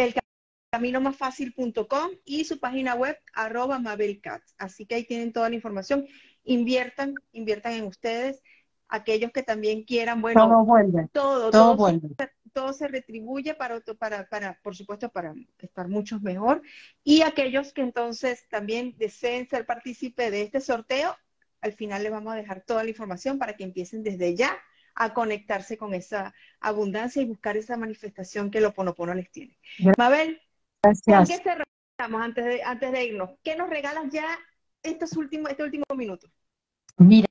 caminomásfacil.com 0.72 2.11
y 2.24 2.45
su 2.45 2.59
página 2.59 2.95
web 2.95 3.17
arroba 3.34 3.78
mabelcats. 3.78 4.55
Así 4.57 4.86
que 4.86 4.95
ahí 4.95 5.03
tienen 5.03 5.34
toda 5.34 5.49
la 5.49 5.55
información. 5.55 6.07
Inviertan, 6.45 7.13
inviertan 7.34 7.74
en 7.74 7.86
ustedes. 7.86 8.41
Aquellos 8.88 9.32
que 9.32 9.43
también 9.43 9.84
quieran, 9.84 10.22
bueno, 10.22 10.47
todo 10.47 10.65
vuelve. 10.65 11.07
Todo, 11.13 11.49
todo, 11.49 11.78
vuelve. 11.78 12.09
Se, 12.17 12.30
todo 12.51 12.74
se 12.74 12.89
retribuye 12.89 13.53
para, 13.53 13.80
para, 13.97 14.28
para, 14.28 14.59
por 14.61 14.76
supuesto, 14.76 15.09
para 15.09 15.34
estar 15.59 15.88
muchos 15.88 16.22
mejor. 16.22 16.61
Y 17.03 17.22
aquellos 17.22 17.72
que 17.72 17.82
entonces 17.82 18.47
también 18.49 18.95
deseen 18.97 19.47
ser 19.47 19.65
partícipe 19.65 20.30
de 20.30 20.41
este 20.41 20.59
sorteo, 20.59 21.15
al 21.61 21.74
final 21.74 22.03
les 22.03 22.11
vamos 22.11 22.34
a 22.34 22.36
dejar 22.36 22.61
toda 22.61 22.84
la 22.84 22.89
información 22.89 23.39
para 23.39 23.55
que 23.55 23.63
empiecen 23.63 24.03
desde 24.03 24.36
ya 24.36 24.57
a 24.95 25.13
conectarse 25.13 25.78
con 25.78 25.93
esa 25.93 26.34
abundancia 26.59 27.22
y 27.22 27.26
buscar 27.26 27.55
esa 27.55 27.78
manifestación 27.78 28.51
que 28.51 28.59
lo 28.59 28.74
Ponopono 28.74 29.13
les 29.13 29.32
tiene. 29.32 29.57
Mabel, 29.97 30.41
Gracias. 30.84 31.29
qué 31.29 31.43
cerramos 31.43 32.21
antes 32.21 32.45
de, 32.45 32.63
antes 32.63 32.91
de 32.91 33.05
irnos? 33.05 33.32
¿Qué 33.43 33.55
nos 33.55 33.69
regalas 33.69 34.05
ya 34.11 34.25
estos 34.84 35.13
últimos, 35.13 35.51
este 35.51 35.63
último 35.63 35.86
minuto? 35.95 36.27
Mira, 36.97 37.27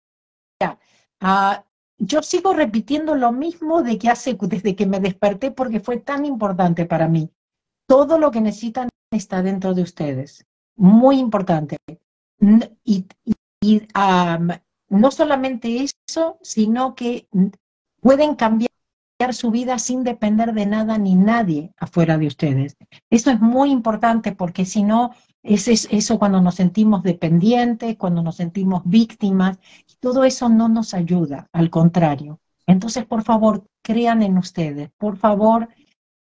uh, 1.22 1.62
yo 1.98 2.22
sigo 2.22 2.54
repitiendo 2.54 3.14
lo 3.14 3.32
mismo 3.32 3.82
de 3.82 3.98
que 3.98 4.08
hace, 4.08 4.36
desde 4.40 4.74
que 4.74 4.86
me 4.86 5.00
desperté 5.00 5.50
porque 5.50 5.80
fue 5.80 5.98
tan 5.98 6.24
importante 6.24 6.86
para 6.86 7.08
mí. 7.08 7.30
Todo 7.86 8.18
lo 8.18 8.30
que 8.30 8.40
necesitan 8.40 8.88
está 9.10 9.42
dentro 9.42 9.74
de 9.74 9.82
ustedes. 9.82 10.46
Muy 10.76 11.18
importante. 11.18 11.76
Y, 12.84 13.06
y 13.60 13.82
um, 13.94 14.48
no 14.88 15.10
solamente 15.10 15.84
eso, 16.08 16.38
sino 16.42 16.94
que 16.94 17.28
pueden 18.00 18.34
cambiar 18.34 18.69
su 19.34 19.50
vida 19.50 19.78
sin 19.78 20.02
depender 20.02 20.54
de 20.54 20.66
nada 20.66 20.96
ni 20.98 21.14
nadie 21.14 21.72
afuera 21.78 22.16
de 22.16 22.26
ustedes. 22.26 22.76
Eso 23.10 23.30
es 23.30 23.40
muy 23.40 23.70
importante 23.70 24.32
porque 24.32 24.64
si 24.64 24.82
no, 24.82 25.10
es 25.42 25.68
eso 25.68 26.18
cuando 26.18 26.40
nos 26.40 26.54
sentimos 26.54 27.02
dependientes, 27.02 27.96
cuando 27.96 28.22
nos 28.22 28.36
sentimos 28.36 28.82
víctimas, 28.84 29.58
y 29.88 29.94
todo 30.00 30.24
eso 30.24 30.48
no 30.48 30.68
nos 30.68 30.94
ayuda, 30.94 31.48
al 31.52 31.70
contrario. 31.70 32.40
Entonces, 32.66 33.04
por 33.04 33.22
favor, 33.22 33.64
crean 33.82 34.22
en 34.22 34.38
ustedes, 34.38 34.90
por 34.96 35.16
favor, 35.16 35.68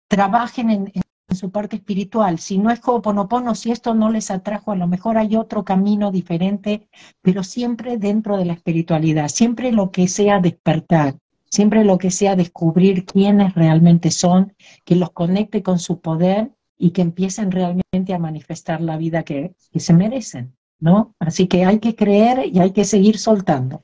trabajen 0.07 0.69
en, 0.69 0.91
su 1.33 1.51
parte 1.51 1.75
espiritual. 1.75 2.39
Si 2.39 2.57
no 2.57 2.69
es 2.69 2.79
Ho'oponopono, 2.85 3.55
si 3.55 3.71
esto 3.71 3.93
no 3.93 4.09
les 4.09 4.31
atrajo, 4.31 4.71
a 4.71 4.75
lo 4.75 4.87
mejor 4.87 5.17
hay 5.17 5.35
otro 5.35 5.65
camino 5.65 6.11
diferente, 6.11 6.87
pero 7.21 7.43
siempre 7.43 7.97
dentro 7.97 8.37
de 8.37 8.45
la 8.45 8.53
espiritualidad, 8.53 9.27
siempre 9.27 9.73
lo 9.73 9.91
que 9.91 10.07
sea 10.07 10.39
despertar 10.39 11.17
siempre 11.55 11.85
lo 11.85 11.97
que 11.97 12.11
sea 12.11 12.35
descubrir 12.35 13.05
quiénes 13.05 13.55
realmente 13.55 14.11
son, 14.11 14.53
que 14.83 14.95
los 14.95 15.11
conecte 15.11 15.63
con 15.63 15.79
su 15.79 16.01
poder 16.01 16.51
y 16.77 16.91
que 16.91 17.01
empiecen 17.01 17.51
realmente 17.51 18.13
a 18.13 18.19
manifestar 18.19 18.81
la 18.81 18.97
vida 18.97 19.23
que, 19.23 19.55
se 19.73 19.93
merecen, 19.93 20.55
¿no? 20.79 21.15
Así 21.19 21.47
que 21.47 21.65
hay 21.65 21.79
que 21.79 21.95
creer 21.95 22.47
y 22.47 22.59
hay 22.59 22.71
que 22.71 22.83
seguir 22.83 23.17
soltando. 23.17 23.83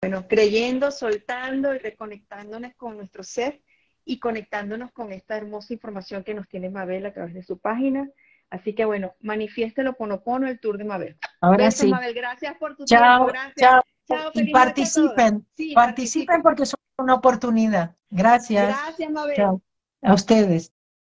Bueno, 0.00 0.26
creyendo, 0.26 0.90
soltando 0.90 1.74
y 1.74 1.78
reconectándonos 1.78 2.72
con 2.76 2.96
nuestro 2.96 3.22
ser 3.22 3.60
y 4.04 4.18
conectándonos 4.18 4.90
con 4.92 5.12
esta 5.12 5.36
hermosa 5.36 5.74
información 5.74 6.24
que 6.24 6.32
nos 6.32 6.48
tiene 6.48 6.70
Mabel 6.70 7.04
a 7.04 7.12
través 7.12 7.34
de 7.34 7.42
su 7.42 7.58
página. 7.58 8.08
Así 8.48 8.74
que 8.74 8.84
bueno, 8.84 9.14
manifiéstelo 9.20 9.94
Ponopono, 9.94 10.48
el 10.48 10.60
tour 10.60 10.78
de 10.78 10.84
Mabel. 10.84 11.16
Ahora 11.40 11.70
sí. 11.70 11.88
Mabel, 11.88 12.14
gracias 12.14 12.56
por 12.56 12.76
tu 12.76 12.84
chao, 12.84 13.26
tiempo. 13.26 13.32
Gracias. 13.32 13.82
Chao. 14.08 14.30
y 14.34 14.52
participen, 14.52 15.44
participen 15.74 16.40
porque 16.40 16.64
son 16.64 16.78
una 16.98 17.14
oportunidad. 17.14 17.94
Gracias. 18.10 18.68
Gracias, 18.68 19.10
Mabel. 19.10 19.60
A 20.02 20.14
ustedes. 20.14 20.72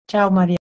Chao, 0.08 0.30
María. 0.30 0.58